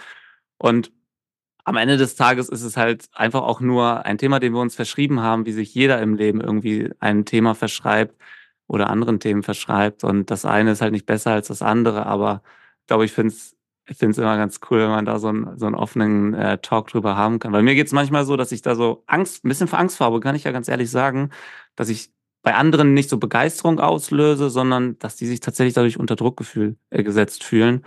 [0.57, 0.91] Und
[1.67, 4.73] am Ende des Tages ist es halt einfach auch nur ein Thema, dem wir uns
[4.75, 8.15] verschrieben haben, wie sich jeder im Leben irgendwie ein Thema verschreibt
[8.67, 10.05] oder anderen Themen verschreibt.
[10.05, 12.41] Und das eine ist halt nicht besser als das andere, aber
[12.87, 13.57] glaube, ich finde es
[13.89, 16.57] ich finde es immer ganz cool, wenn man da so einen, so einen offenen äh,
[16.59, 17.53] Talk drüber haben kann.
[17.53, 19.99] Weil mir geht es manchmal so, dass ich da so Angst, ein bisschen für Angst
[20.01, 21.31] habe, kann ich ja ganz ehrlich sagen,
[21.75, 22.11] dass ich
[22.43, 27.03] bei anderen nicht so Begeisterung auslöse, sondern dass die sich tatsächlich dadurch unter Druckgefühl äh,
[27.03, 27.85] gesetzt fühlen.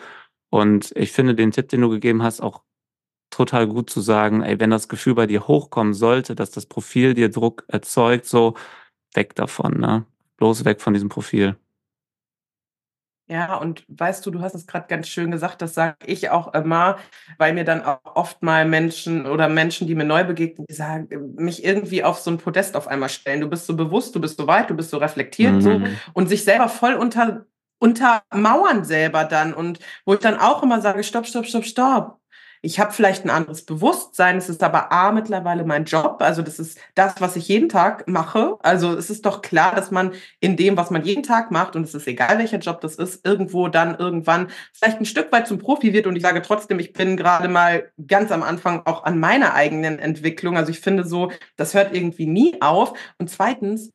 [0.51, 2.62] Und ich finde den Tipp, den du gegeben hast, auch
[3.31, 7.14] total gut zu sagen, ey, wenn das Gefühl bei dir hochkommen sollte, dass das Profil
[7.14, 8.55] dir Druck erzeugt, so
[9.14, 10.05] weg davon, ne?
[10.37, 11.57] Bloß weg von diesem Profil.
[13.31, 16.53] Ja, und weißt du, du hast es gerade ganz schön gesagt, das sage ich auch
[16.53, 16.99] immer,
[17.39, 21.09] weil mir dann auch oft mal Menschen oder Menschen, die mir neu begegnen, die sagen,
[21.37, 23.41] mich irgendwie auf so ein Podest auf einmal stellen.
[23.41, 25.61] Du bist so bewusst, du bist so weit, du bist so reflektiert mhm.
[25.61, 25.81] so
[26.12, 27.47] und sich selber voll unter
[27.78, 32.20] untermauern selber dann und wo ich dann auch immer sage, stopp, stopp, stopp, stopp
[32.63, 36.59] ich habe vielleicht ein anderes Bewusstsein, es ist aber A mittlerweile mein Job, also das
[36.59, 38.57] ist das, was ich jeden Tag mache.
[38.63, 41.85] Also es ist doch klar, dass man in dem, was man jeden Tag macht, und
[41.85, 45.59] es ist egal, welcher Job das ist, irgendwo dann irgendwann vielleicht ein Stück weit zum
[45.59, 46.07] Profi wird.
[46.07, 49.99] Und ich sage trotzdem, ich bin gerade mal ganz am Anfang auch an meiner eigenen
[49.99, 50.57] Entwicklung.
[50.57, 52.93] Also ich finde so, das hört irgendwie nie auf.
[53.19, 53.91] Und zweitens,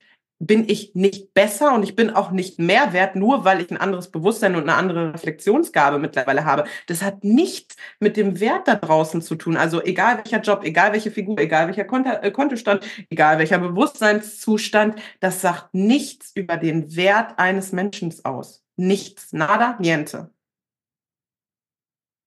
[0.45, 3.77] bin ich nicht besser und ich bin auch nicht mehr wert, nur weil ich ein
[3.77, 6.65] anderes Bewusstsein und eine andere Reflexionsgabe mittlerweile habe.
[6.87, 9.57] Das hat nichts mit dem Wert da draußen zu tun.
[9.57, 15.41] Also egal welcher Job, egal welche Figur, egal welcher äh, Kontostand, egal welcher Bewusstseinszustand, das
[15.41, 18.63] sagt nichts über den Wert eines Menschen aus.
[18.75, 20.31] Nichts, nada, niente.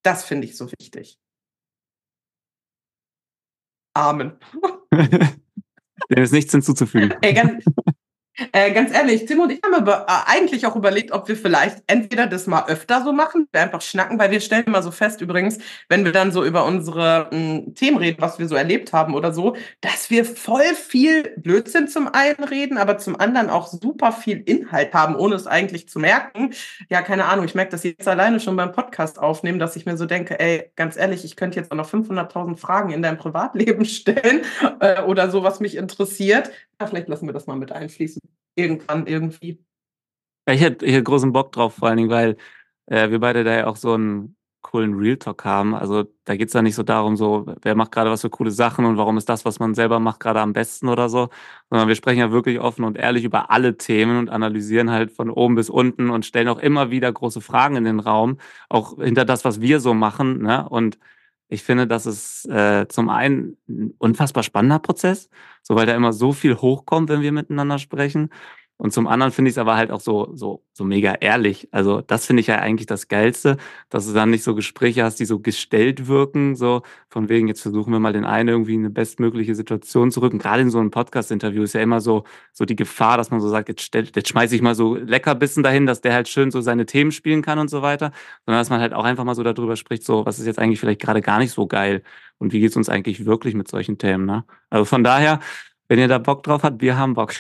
[0.02, 1.18] Das finde ich so wichtig.
[3.94, 4.38] Amen.
[6.10, 7.14] Dem ist nichts hinzuzufügen.
[7.20, 7.64] Ey, ganz,
[8.53, 11.82] äh, ganz ehrlich, Tim und ich haben aber äh, eigentlich auch überlegt, ob wir vielleicht
[11.89, 15.20] entweder das mal öfter so machen, wir einfach schnacken, weil wir stellen immer so fest,
[15.20, 15.59] übrigens,
[15.89, 19.14] wenn wir dann so über unsere mh, hm, Themen reden, was wir so erlebt haben
[19.14, 24.12] oder so, dass wir voll viel Blödsinn zum einen reden, aber zum anderen auch super
[24.12, 26.53] viel Inhalt haben, ohne es eigentlich zu merken.
[26.91, 29.97] Ja, keine Ahnung, ich merke das jetzt alleine schon beim Podcast aufnehmen, dass ich mir
[29.97, 33.84] so denke, ey, ganz ehrlich, ich könnte jetzt auch noch 500.000 Fragen in deinem Privatleben
[33.84, 34.43] stellen
[34.80, 36.51] äh, oder so, was mich interessiert.
[36.80, 38.27] Ja, vielleicht lassen wir das mal mit einfließen
[38.59, 39.64] irgendwann irgendwie.
[40.46, 42.36] Ich hätte hier großen Bock drauf, vor allen Dingen, weil
[42.86, 45.74] äh, wir beide da ja auch so einen coolen Real Talk haben.
[45.74, 48.50] Also da geht es ja nicht so darum, so, wer macht gerade was für coole
[48.50, 51.28] Sachen und warum ist das, was man selber macht, gerade am besten oder so,
[51.70, 55.30] sondern wir sprechen ja wirklich offen und ehrlich über alle Themen und analysieren halt von
[55.30, 58.38] oben bis unten und stellen auch immer wieder große Fragen in den Raum,
[58.68, 60.42] auch hinter das, was wir so machen.
[60.42, 60.68] Ne?
[60.68, 60.98] Und
[61.49, 65.30] ich finde, das ist äh, zum einen ein unfassbar spannender Prozess,
[65.62, 68.30] so weil da immer so viel hochkommt, wenn wir miteinander sprechen.
[68.78, 71.68] Und zum anderen finde ich es aber halt auch so, so, so mega ehrlich.
[71.72, 73.56] Also das finde ich ja eigentlich das Geilste,
[73.90, 77.60] dass du dann nicht so Gespräche hast, die so gestellt wirken, so von wegen, jetzt
[77.60, 80.38] versuchen wir mal den einen irgendwie in eine bestmögliche Situation zu rücken.
[80.38, 82.22] Gerade in so einem Podcast-Interview ist ja immer so,
[82.52, 85.64] so die Gefahr, dass man so sagt, jetzt, stell, jetzt schmeiße ich mal so Leckerbissen
[85.64, 88.12] dahin, dass der halt schön so seine Themen spielen kann und so weiter.
[88.46, 90.78] Sondern dass man halt auch einfach mal so darüber spricht, so, was ist jetzt eigentlich
[90.78, 92.02] vielleicht gerade gar nicht so geil
[92.38, 94.44] und wie geht's uns eigentlich wirklich mit solchen Themen, ne?
[94.70, 95.40] Also von daher,
[95.88, 97.34] wenn ihr da Bock drauf habt, wir haben Bock.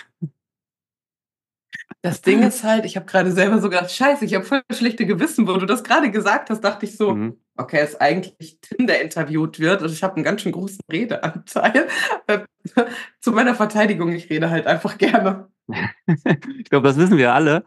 [2.02, 5.06] Das Ding ist halt, ich habe gerade selber so gedacht, scheiße, ich habe voll schlechte
[5.06, 7.38] Gewissen, wo du das gerade gesagt hast, dachte ich so, mhm.
[7.56, 11.88] okay, ist eigentlich Tim, der interviewt wird und ich habe einen ganz schön großen Redeanteil.
[13.20, 15.48] Zu meiner Verteidigung, ich rede halt einfach gerne.
[16.58, 17.64] ich glaube, das wissen wir alle.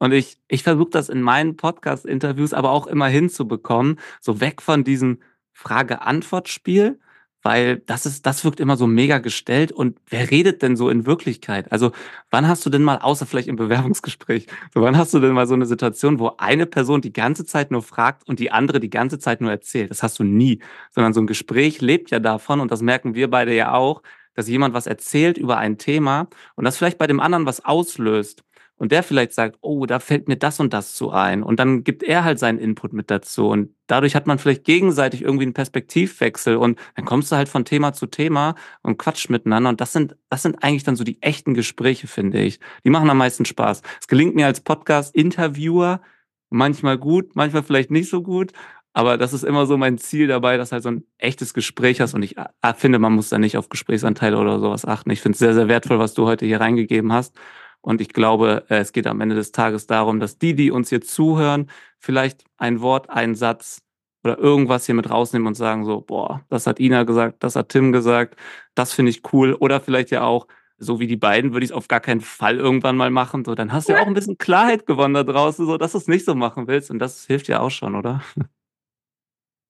[0.00, 4.84] Und ich, ich versuche das in meinen Podcast-Interviews aber auch immer hinzubekommen, so weg von
[4.84, 5.20] diesem
[5.52, 7.00] Frage-Antwort-Spiel,
[7.42, 9.72] weil das ist, das wirkt immer so mega gestellt.
[9.72, 11.70] Und wer redet denn so in Wirklichkeit?
[11.72, 11.92] Also,
[12.30, 15.46] wann hast du denn mal, außer vielleicht im Bewerbungsgespräch, so wann hast du denn mal
[15.46, 18.90] so eine Situation, wo eine Person die ganze Zeit nur fragt und die andere die
[18.90, 19.90] ganze Zeit nur erzählt?
[19.90, 20.60] Das hast du nie.
[20.90, 24.02] Sondern so ein Gespräch lebt ja davon, und das merken wir beide ja auch,
[24.38, 28.44] dass jemand was erzählt über ein Thema und das vielleicht bei dem anderen was auslöst
[28.78, 31.42] und der vielleicht sagt, oh, da fällt mir das und das zu ein.
[31.42, 33.48] Und dann gibt er halt seinen Input mit dazu.
[33.48, 36.56] Und dadurch hat man vielleicht gegenseitig irgendwie einen Perspektivwechsel.
[36.56, 39.70] Und dann kommst du halt von Thema zu Thema und quatscht miteinander.
[39.70, 42.60] Und das sind, das sind eigentlich dann so die echten Gespräche, finde ich.
[42.84, 43.82] Die machen am meisten Spaß.
[44.00, 46.00] Es gelingt mir als Podcast-Interviewer
[46.48, 48.52] manchmal gut, manchmal vielleicht nicht so gut.
[48.92, 52.14] Aber das ist immer so mein Ziel dabei, dass halt so ein echtes Gespräch hast.
[52.14, 55.10] Und ich äh, finde, man muss da nicht auf Gesprächsanteile oder sowas achten.
[55.10, 57.36] Ich finde es sehr, sehr wertvoll, was du heute hier reingegeben hast.
[57.80, 60.88] Und ich glaube, äh, es geht am Ende des Tages darum, dass die, die uns
[60.90, 63.82] hier zuhören, vielleicht ein Wort, einen Satz
[64.24, 67.70] oder irgendwas hier mit rausnehmen und sagen so, boah, das hat Ina gesagt, das hat
[67.70, 68.36] Tim gesagt,
[68.74, 69.54] das finde ich cool.
[69.54, 70.46] Oder vielleicht ja auch,
[70.78, 73.44] so wie die beiden, würde ich es auf gar keinen Fall irgendwann mal machen.
[73.44, 75.98] So, dann hast du ja auch ein bisschen Klarheit gewonnen da draußen, so dass du
[75.98, 76.90] es nicht so machen willst.
[76.90, 78.22] Und das hilft ja auch schon, oder?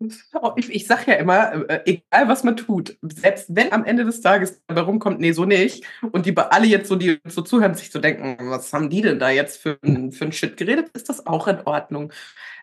[0.56, 4.20] Ich, ich sage ja immer, äh, egal was man tut, selbst wenn am Ende des
[4.20, 7.90] Tages dabei rumkommt, nee, so nicht, und die alle jetzt so, die so zuhören, sich
[7.90, 11.08] zu so denken, was haben die denn da jetzt für, für einen Shit geredet, ist
[11.08, 12.12] das auch in Ordnung.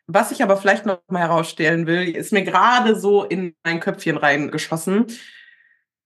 [0.08, 4.18] Was ich aber vielleicht noch mal herausstellen will, ist mir gerade so in mein Köpfchen
[4.18, 5.08] reingeschossen.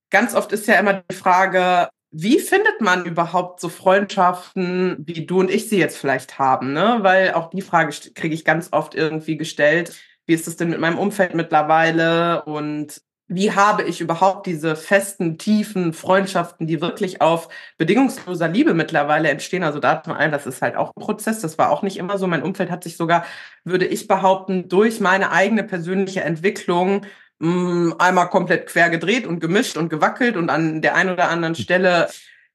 [0.09, 5.41] Ganz oft ist ja immer die Frage, wie findet man überhaupt so Freundschaften, wie du
[5.41, 6.73] und ich sie jetzt vielleicht haben?
[6.73, 6.99] Ne?
[7.01, 9.99] Weil auch die Frage kriege ich ganz oft irgendwie gestellt
[10.30, 15.39] wie ist es denn mit meinem Umfeld mittlerweile und wie habe ich überhaupt diese festen,
[15.39, 17.49] tiefen Freundschaften, die wirklich auf
[17.80, 19.63] bedingungsloser Liebe mittlerweile entstehen?
[19.63, 22.19] Also da zum einen, das ist halt auch ein Prozess, das war auch nicht immer
[22.19, 22.27] so.
[22.27, 23.25] Mein Umfeld hat sich sogar,
[23.63, 27.07] würde ich behaupten, durch meine eigene persönliche Entwicklung
[27.39, 31.30] mh, mm, einmal komplett quer gedreht und gemischt und gewackelt und an der einen oder
[31.30, 32.07] anderen Stelle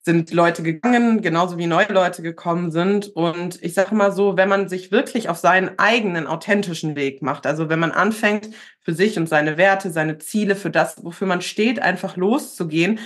[0.04, 3.08] sind Leute gegangen, genauso wie neue Leute gekommen sind.
[3.08, 7.46] Und ich sage mal so, wenn man sich wirklich auf seinen eigenen authentischen Weg macht,
[7.46, 8.50] also wenn man anfängt,
[8.80, 12.98] für sich und seine Werte, seine Ziele, für das, wofür man steht, einfach loszugehen.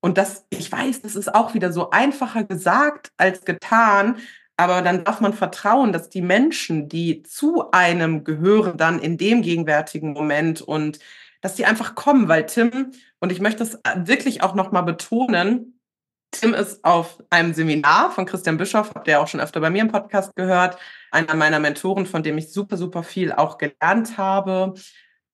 [0.00, 4.16] Und das, ich weiß, das ist auch wieder so einfacher gesagt als getan.
[4.56, 9.42] Aber dann darf man vertrauen, dass die Menschen, die zu einem gehören, dann in dem
[9.42, 10.98] gegenwärtigen Moment und
[11.40, 12.90] dass die einfach kommen, weil Tim,
[13.20, 15.78] und ich möchte das wirklich auch nochmal betonen,
[16.32, 19.82] Tim ist auf einem Seminar von Christian Bischoff, habt ihr auch schon öfter bei mir
[19.82, 20.78] im Podcast gehört,
[21.10, 24.74] einer meiner Mentoren, von dem ich super, super viel auch gelernt habe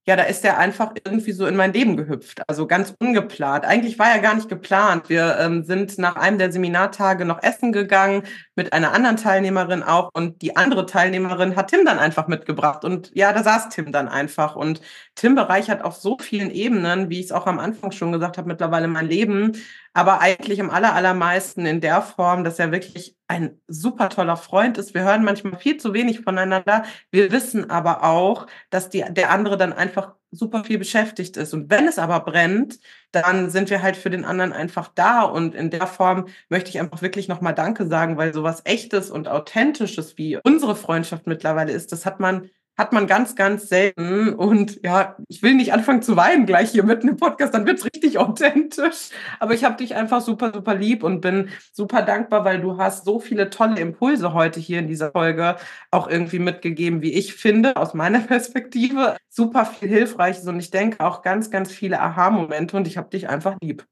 [0.09, 2.40] ja, da ist er einfach irgendwie so in mein Leben gehüpft.
[2.48, 3.66] Also ganz ungeplant.
[3.66, 5.11] Eigentlich war er gar nicht geplant.
[5.11, 8.22] Wir ähm, sind nach einem der Seminartage noch essen gegangen
[8.56, 10.09] mit einer anderen Teilnehmerin auch.
[10.14, 12.86] Und die andere Teilnehmerin hat Tim dann einfach mitgebracht.
[12.86, 14.56] Und ja, da saß Tim dann einfach.
[14.56, 14.80] Und
[15.14, 18.48] Tim bereichert auf so vielen Ebenen, wie ich es auch am Anfang schon gesagt habe,
[18.48, 19.59] mittlerweile mein Leben.
[19.92, 24.78] Aber eigentlich am aller, allermeisten in der Form, dass er wirklich ein super toller Freund
[24.78, 24.94] ist.
[24.94, 26.84] Wir hören manchmal viel zu wenig voneinander.
[27.10, 31.54] Wir wissen aber auch, dass die, der andere dann einfach super viel beschäftigt ist.
[31.54, 32.78] Und wenn es aber brennt,
[33.12, 35.22] dann sind wir halt für den anderen einfach da.
[35.22, 39.28] Und in der Form möchte ich einfach wirklich nochmal Danke sagen, weil sowas Echtes und
[39.28, 44.32] Authentisches wie unsere Freundschaft mittlerweile ist, das hat man hat man ganz, ganz selten.
[44.32, 47.84] Und ja, ich will nicht anfangen zu weinen gleich hier mitten im Podcast, dann wird's
[47.84, 49.10] richtig authentisch.
[49.40, 53.04] Aber ich habe dich einfach super, super lieb und bin super dankbar, weil du hast
[53.04, 55.56] so viele tolle Impulse heute hier in dieser Folge
[55.90, 59.16] auch irgendwie mitgegeben, wie ich finde, aus meiner Perspektive.
[59.28, 63.28] Super viel Hilfreiches und ich denke auch ganz, ganz viele Aha-Momente und ich habe dich
[63.28, 63.84] einfach lieb.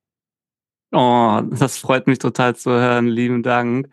[0.93, 3.09] Oh, das freut mich total zu hören.
[3.09, 3.89] Lieben Dank.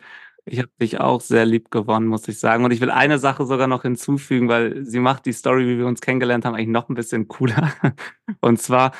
[0.46, 2.64] Ich habe dich auch sehr lieb gewonnen, muss ich sagen.
[2.64, 5.86] Und ich will eine Sache sogar noch hinzufügen, weil sie macht die Story, wie wir
[5.86, 7.72] uns kennengelernt haben, eigentlich noch ein bisschen cooler.
[8.40, 8.92] Und zwar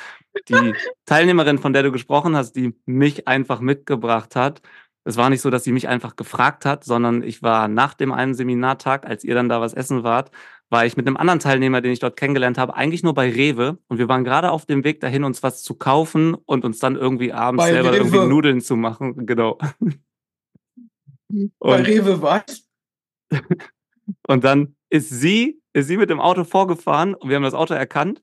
[0.49, 0.73] die
[1.05, 4.61] Teilnehmerin, von der du gesprochen hast, die mich einfach mitgebracht hat.
[5.03, 8.11] Es war nicht so, dass sie mich einfach gefragt hat, sondern ich war nach dem
[8.11, 10.31] einen Seminartag, als ihr dann da was essen wart,
[10.71, 13.77] war ich mit einem anderen Teilnehmer, den ich dort kennengelernt habe, eigentlich nur bei Rewe.
[13.87, 16.95] Und wir waren gerade auf dem Weg dahin, uns was zu kaufen und uns dann
[16.95, 17.97] irgendwie abends bei selber Rewe.
[17.97, 19.27] irgendwie Nudeln zu machen.
[19.27, 19.59] Genau.
[21.59, 22.67] Bei Rewe was?
[24.27, 27.73] und dann ist sie, ist sie mit dem Auto vorgefahren und wir haben das Auto
[27.73, 28.21] erkannt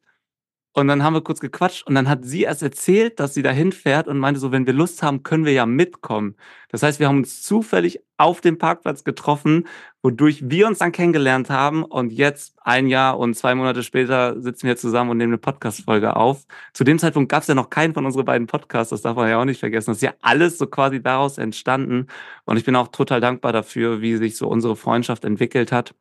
[0.74, 3.72] und dann haben wir kurz gequatscht und dann hat sie erst erzählt, dass sie dahin
[3.72, 6.34] fährt und meinte so, wenn wir Lust haben, können wir ja mitkommen.
[6.70, 9.66] Das heißt, wir haben uns zufällig auf dem Parkplatz getroffen,
[10.02, 14.66] wodurch wir uns dann kennengelernt haben und jetzt ein Jahr und zwei Monate später sitzen
[14.66, 16.46] wir zusammen und nehmen eine Podcast-Folge auf.
[16.72, 19.28] Zu dem Zeitpunkt gab es ja noch keinen von unseren beiden Podcasts, das darf man
[19.28, 19.90] ja auch nicht vergessen.
[19.90, 22.06] Das ist ja alles so quasi daraus entstanden
[22.46, 25.94] und ich bin auch total dankbar dafür, wie sich so unsere Freundschaft entwickelt hat.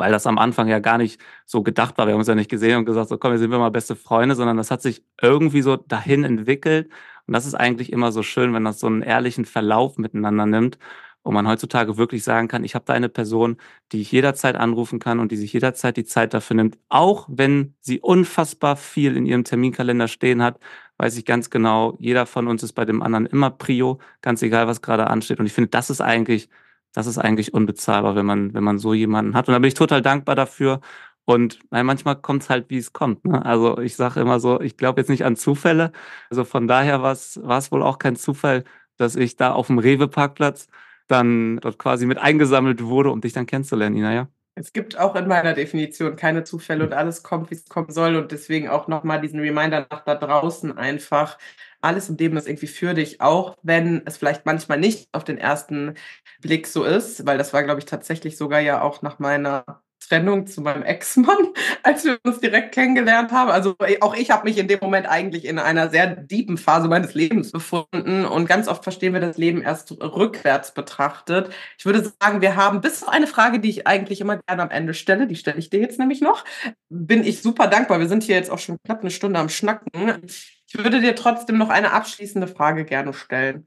[0.00, 2.06] Weil das am Anfang ja gar nicht so gedacht war.
[2.06, 3.96] Wir haben uns ja nicht gesehen und gesagt, so komm, wir sind wir mal beste
[3.96, 6.90] Freunde, sondern das hat sich irgendwie so dahin entwickelt.
[7.26, 10.78] Und das ist eigentlich immer so schön, wenn das so einen ehrlichen Verlauf miteinander nimmt
[11.22, 13.58] wo man heutzutage wirklich sagen kann, ich habe da eine Person,
[13.92, 17.74] die ich jederzeit anrufen kann und die sich jederzeit die Zeit dafür nimmt, auch wenn
[17.80, 20.58] sie unfassbar viel in ihrem Terminkalender stehen hat,
[20.98, 24.66] weiß ich ganz genau, jeder von uns ist bei dem anderen immer Prio, ganz egal,
[24.66, 25.40] was gerade ansteht.
[25.40, 26.48] Und ich finde, das ist eigentlich
[26.92, 29.48] das ist eigentlich unbezahlbar, wenn man, wenn man so jemanden hat.
[29.48, 30.80] Und da bin ich total dankbar dafür.
[31.24, 33.24] Und nein, manchmal kommt es halt, wie es kommt.
[33.24, 33.44] Ne?
[33.44, 35.92] Also ich sage immer so, ich glaube jetzt nicht an Zufälle.
[36.30, 37.38] Also von daher war es
[37.72, 38.64] wohl auch kein Zufall,
[38.96, 40.66] dass ich da auf dem Rewe-Parkplatz
[41.06, 44.28] dann dort quasi mit eingesammelt wurde, um dich dann kennenzulernen, Ina, ja?
[44.56, 48.16] Es gibt auch in meiner Definition keine Zufälle und alles kommt, wie es kommen soll.
[48.16, 51.38] Und deswegen auch nochmal diesen Reminder nach da draußen einfach.
[51.82, 55.38] Alles im Leben ist irgendwie für dich, auch wenn es vielleicht manchmal nicht auf den
[55.38, 55.94] ersten
[56.42, 60.46] Blick so ist, weil das war, glaube ich, tatsächlich sogar ja auch nach meiner Trennung
[60.46, 63.50] zu meinem Ex-Mann, als wir uns direkt kennengelernt haben.
[63.50, 66.88] Also äh, auch ich habe mich in dem Moment eigentlich in einer sehr deepen Phase
[66.88, 71.50] meines Lebens befunden und ganz oft verstehen wir das Leben erst rückwärts betrachtet.
[71.78, 74.70] Ich würde sagen, wir haben bis auf eine Frage, die ich eigentlich immer gerne am
[74.70, 76.44] Ende stelle, die stelle ich dir jetzt nämlich noch,
[76.88, 78.00] bin ich super dankbar.
[78.00, 80.22] Wir sind hier jetzt auch schon knapp eine Stunde am Schnacken.
[80.26, 83.64] Ich würde dir trotzdem noch eine abschließende Frage gerne stellen.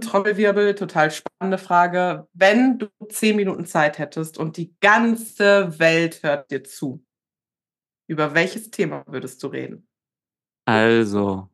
[0.00, 2.28] Trommelwirbel, total spannende Frage.
[2.34, 7.02] Wenn du zehn Minuten Zeit hättest und die ganze Welt hört dir zu,
[8.06, 9.88] über welches Thema würdest du reden?
[10.66, 11.48] Also,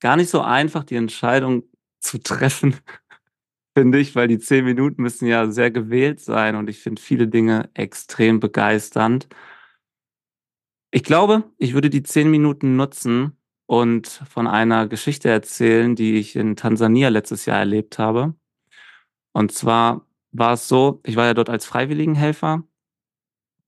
[0.00, 1.62] gar nicht so einfach, die Entscheidung
[2.00, 2.76] zu treffen,
[3.74, 7.28] finde ich, weil die zehn Minuten müssen ja sehr gewählt sein und ich finde viele
[7.28, 9.26] Dinge extrem begeisternd.
[10.90, 13.39] Ich glaube, ich würde die zehn Minuten nutzen,
[13.70, 18.34] und von einer Geschichte erzählen, die ich in Tansania letztes Jahr erlebt habe.
[19.32, 22.64] Und zwar war es so, ich war ja dort als Freiwilligenhelfer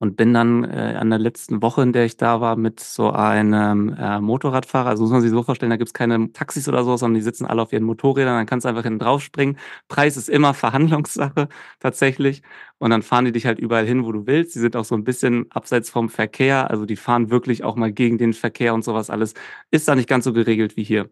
[0.03, 3.11] und bin dann äh, an der letzten Woche, in der ich da war, mit so
[3.11, 6.83] einem äh, Motorradfahrer, also muss man sich so vorstellen, da gibt es keine Taxis oder
[6.83, 9.57] so, sondern die sitzen alle auf ihren Motorrädern, dann kannst du einfach hinten drauf springen.
[9.87, 11.47] Preis ist immer Verhandlungssache
[11.79, 12.41] tatsächlich.
[12.79, 14.55] Und dann fahren die dich halt überall hin, wo du willst.
[14.55, 17.93] Die sind auch so ein bisschen abseits vom Verkehr, also die fahren wirklich auch mal
[17.93, 19.35] gegen den Verkehr und sowas alles.
[19.71, 21.09] Ist da nicht ganz so geregelt wie hier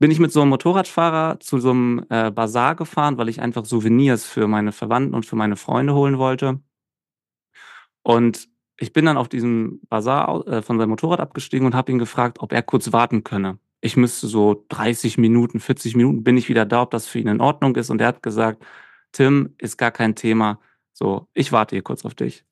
[0.00, 3.64] bin ich mit so einem Motorradfahrer zu so einem äh, Bazar gefahren, weil ich einfach
[3.64, 6.60] Souvenirs für meine Verwandten und für meine Freunde holen wollte.
[8.02, 11.98] Und ich bin dann auf diesem Bazar äh, von seinem Motorrad abgestiegen und habe ihn
[11.98, 13.58] gefragt, ob er kurz warten könne.
[13.80, 17.28] Ich müsste so 30 Minuten, 40 Minuten bin ich wieder da, ob das für ihn
[17.28, 17.90] in Ordnung ist.
[17.90, 18.64] Und er hat gesagt,
[19.12, 20.60] Tim, ist gar kein Thema.
[20.92, 22.44] So, ich warte hier kurz auf dich.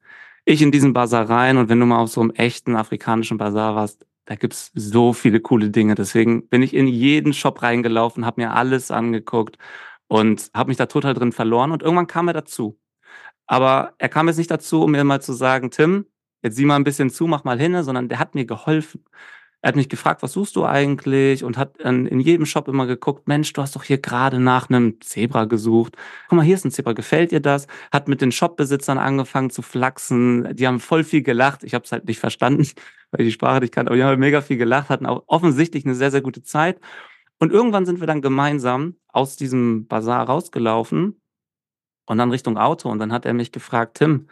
[0.44, 3.74] Ich in diesen Bazar rein und wenn du mal auf so einem echten afrikanischen Bazar
[3.74, 5.94] warst, da gibt's so viele coole Dinge.
[5.94, 9.58] Deswegen bin ich in jeden Shop reingelaufen, habe mir alles angeguckt
[10.08, 11.72] und habe mich da total drin verloren.
[11.72, 12.78] Und irgendwann kam er dazu.
[13.46, 16.06] Aber er kam jetzt nicht dazu, um mir mal zu sagen, Tim,
[16.42, 19.04] jetzt sieh mal ein bisschen zu, mach mal hin, sondern der hat mir geholfen.
[19.62, 21.42] Er hat mich gefragt, was suchst du eigentlich?
[21.42, 25.00] Und hat in jedem Shop immer geguckt, Mensch, du hast doch hier gerade nach einem
[25.00, 25.96] Zebra gesucht.
[26.28, 27.66] Guck mal, hier ist ein Zebra, gefällt dir das?
[27.90, 30.54] Hat mit den Shopbesitzern angefangen zu flachsen.
[30.54, 31.64] Die haben voll viel gelacht.
[31.64, 32.62] Ich habe es halt nicht verstanden,
[33.10, 33.90] weil ich die Sprache nicht kannte.
[33.90, 36.78] Aber die haben mega viel gelacht, hatten auch offensichtlich eine sehr, sehr gute Zeit.
[37.38, 41.20] Und irgendwann sind wir dann gemeinsam aus diesem Bazar rausgelaufen
[42.06, 42.88] und dann Richtung Auto.
[42.90, 44.28] Und dann hat er mich gefragt, Tim,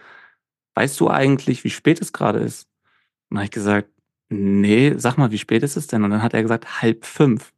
[0.74, 2.68] weißt du eigentlich, wie spät es gerade ist?
[3.30, 3.90] Und dann habe ich gesagt,
[4.30, 6.04] nee, sag mal, wie spät ist es denn?
[6.04, 7.52] Und dann hat er gesagt, halb fünf.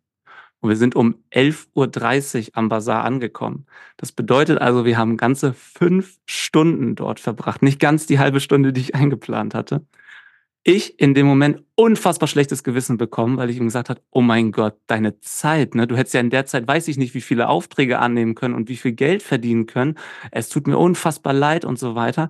[0.60, 3.66] Und wir sind um 11.30 Uhr am Bazar angekommen.
[3.98, 7.62] Das bedeutet also, wir haben ganze fünf Stunden dort verbracht.
[7.62, 9.86] Nicht ganz die halbe Stunde, die ich eingeplant hatte
[10.66, 14.50] ich in dem Moment unfassbar schlechtes Gewissen bekommen, weil ich ihm gesagt habe, oh mein
[14.50, 15.86] Gott, deine Zeit, ne?
[15.86, 18.68] Du hättest ja in der Zeit, weiß ich nicht, wie viele Aufträge annehmen können und
[18.68, 19.96] wie viel Geld verdienen können.
[20.32, 22.28] Es tut mir unfassbar leid und so weiter.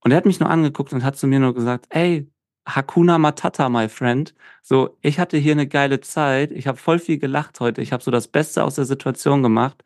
[0.00, 2.28] Und er hat mich nur angeguckt und hat zu mir nur gesagt, ey,
[2.66, 4.34] Hakuna Matata, my friend.
[4.62, 6.52] So, ich hatte hier eine geile Zeit.
[6.52, 7.82] Ich habe voll viel gelacht heute.
[7.82, 9.82] Ich habe so das Beste aus der Situation gemacht.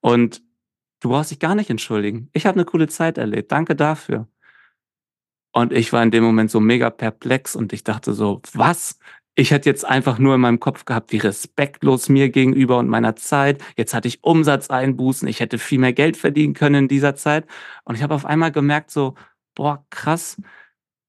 [0.00, 0.42] Und
[1.00, 2.30] du brauchst dich gar nicht entschuldigen.
[2.32, 3.52] Ich habe eine coole Zeit erlebt.
[3.52, 4.28] Danke dafür.
[5.52, 8.98] Und ich war in dem Moment so mega perplex und ich dachte so, was?
[9.34, 13.16] Ich hätte jetzt einfach nur in meinem Kopf gehabt, wie respektlos mir gegenüber und meiner
[13.16, 13.62] Zeit.
[13.76, 17.46] Jetzt hatte ich Umsatzeinbußen, ich hätte viel mehr Geld verdienen können in dieser Zeit.
[17.84, 19.14] Und ich habe auf einmal gemerkt, so,
[19.54, 20.36] boah, krass.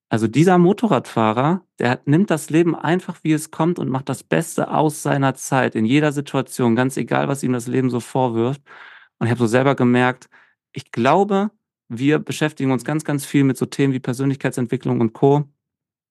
[0.10, 4.72] Also dieser Motorradfahrer, der nimmt das Leben einfach, wie es kommt und macht das Beste
[4.72, 8.62] aus seiner Zeit in jeder Situation, ganz egal, was ihm das Leben so vorwirft.
[9.20, 10.30] Und ich habe so selber gemerkt,
[10.72, 11.52] ich glaube,
[11.90, 15.50] wir beschäftigen uns ganz, ganz viel mit so Themen wie Persönlichkeitsentwicklung und Co.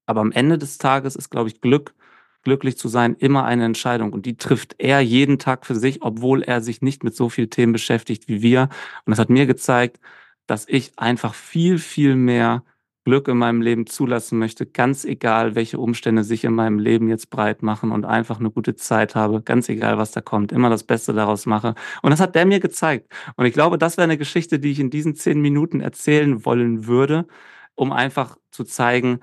[0.06, 1.94] Aber am Ende des Tages ist, glaube ich, Glück,
[2.42, 4.12] glücklich zu sein, immer eine Entscheidung.
[4.12, 7.50] Und die trifft er jeden Tag für sich, obwohl er sich nicht mit so vielen
[7.50, 8.62] Themen beschäftigt wie wir.
[9.04, 10.00] Und das hat mir gezeigt,
[10.46, 12.64] dass ich einfach viel, viel mehr
[13.08, 17.30] Glück in meinem Leben zulassen möchte, ganz egal, welche Umstände sich in meinem Leben jetzt
[17.30, 20.84] breit machen und einfach eine gute Zeit habe, ganz egal, was da kommt, immer das
[20.84, 21.74] Beste daraus mache.
[22.02, 23.10] Und das hat der mir gezeigt.
[23.36, 26.86] Und ich glaube, das wäre eine Geschichte, die ich in diesen zehn Minuten erzählen wollen
[26.86, 27.26] würde,
[27.74, 29.20] um einfach zu zeigen,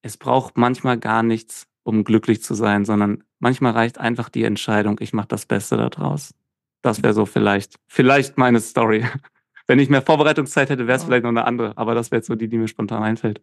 [0.00, 4.96] es braucht manchmal gar nichts, um glücklich zu sein, sondern manchmal reicht einfach die Entscheidung,
[5.00, 6.32] ich mache das Beste daraus.
[6.80, 9.04] Das wäre so vielleicht, vielleicht meine Story.
[9.66, 11.72] Wenn ich mehr Vorbereitungszeit hätte, wäre es vielleicht noch eine andere.
[11.76, 13.40] Aber das wäre jetzt so die, die mir spontan einfällt.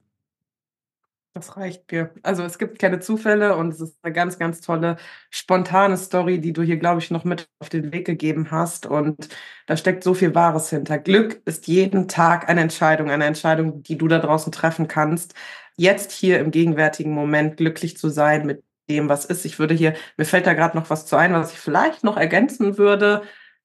[1.36, 2.12] Das reicht mir.
[2.22, 4.98] Also es gibt keine Zufälle und es ist eine ganz, ganz tolle,
[5.32, 8.86] spontane Story, die du hier, glaube ich, noch mit auf den Weg gegeben hast.
[8.86, 9.30] Und
[9.66, 11.00] da steckt so viel Wahres hinter.
[11.00, 15.34] Glück ist jeden Tag eine Entscheidung, eine Entscheidung, die du da draußen treffen kannst.
[15.76, 19.44] Jetzt hier im gegenwärtigen Moment glücklich zu sein mit dem, was ist.
[19.46, 22.16] Ich würde hier, mir fällt da gerade noch was zu ein, was ich vielleicht noch
[22.18, 23.24] ergänzen würde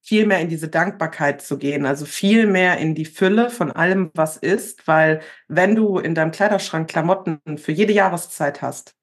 [0.08, 4.10] viel mehr in diese Dankbarkeit zu gehen, also viel mehr in die Fülle von allem,
[4.14, 8.94] was ist, weil wenn du in deinem Kleiderschrank Klamotten für jede Jahreszeit hast,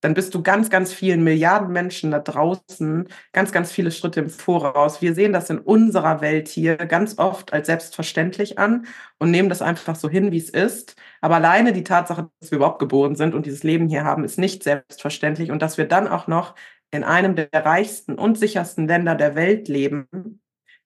[0.00, 4.30] dann bist du ganz, ganz vielen Milliarden Menschen da draußen ganz, ganz viele Schritte im
[4.30, 5.02] Voraus.
[5.02, 8.86] Wir sehen das in unserer Welt hier ganz oft als selbstverständlich an
[9.18, 10.96] und nehmen das einfach so hin, wie es ist.
[11.20, 14.38] Aber alleine die Tatsache, dass wir überhaupt geboren sind und dieses Leben hier haben, ist
[14.38, 15.50] nicht selbstverständlich.
[15.50, 16.54] Und dass wir dann auch noch
[16.90, 20.40] in einem der reichsten und sichersten Länder der Welt leben,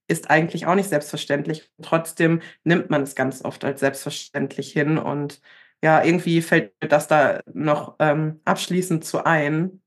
[0.07, 1.71] ist eigentlich auch nicht selbstverständlich.
[1.83, 4.99] Trotzdem nimmt man es ganz oft als selbstverständlich hin.
[4.99, 5.41] Und
[5.83, 9.83] ja, irgendwie fällt mir das da noch ähm, abschließend zu ein.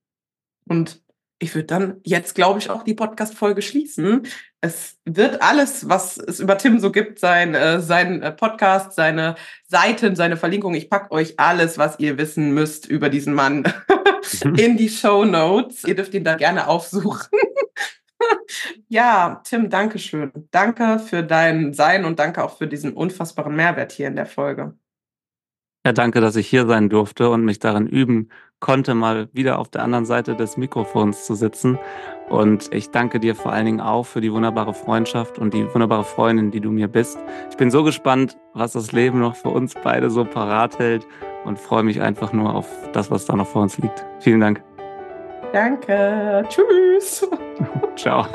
[0.67, 1.03] Und
[1.39, 4.25] ich würde dann jetzt, glaube ich, auch die Podcast-Folge schließen.
[4.59, 9.35] Es wird alles, was es über Tim so gibt, sein, äh, sein äh, Podcast, seine
[9.67, 10.73] Seiten, seine Verlinkung.
[10.73, 13.71] Ich packe euch alles, was ihr wissen müsst über diesen Mann
[14.57, 15.83] in die Show Notes.
[15.83, 17.29] Ihr dürft ihn da gerne aufsuchen.
[18.87, 20.31] ja, Tim, danke schön.
[20.51, 24.73] Danke für dein Sein und danke auch für diesen unfassbaren Mehrwert hier in der Folge.
[25.85, 29.69] Ja, danke, dass ich hier sein durfte und mich darin üben konnte, mal wieder auf
[29.69, 31.79] der anderen Seite des Mikrofons zu sitzen.
[32.27, 36.03] Und ich danke dir vor allen Dingen auch für die wunderbare Freundschaft und die wunderbare
[36.03, 37.17] Freundin, die du mir bist.
[37.51, 41.07] Ich bin so gespannt, was das Leben noch für uns beide so parat hält
[41.47, 44.05] und freue mich einfach nur auf das, was da noch vor uns liegt.
[44.19, 44.61] Vielen Dank.
[45.53, 46.43] Danke.
[46.49, 47.27] Tschüss.
[47.95, 48.25] Ciao.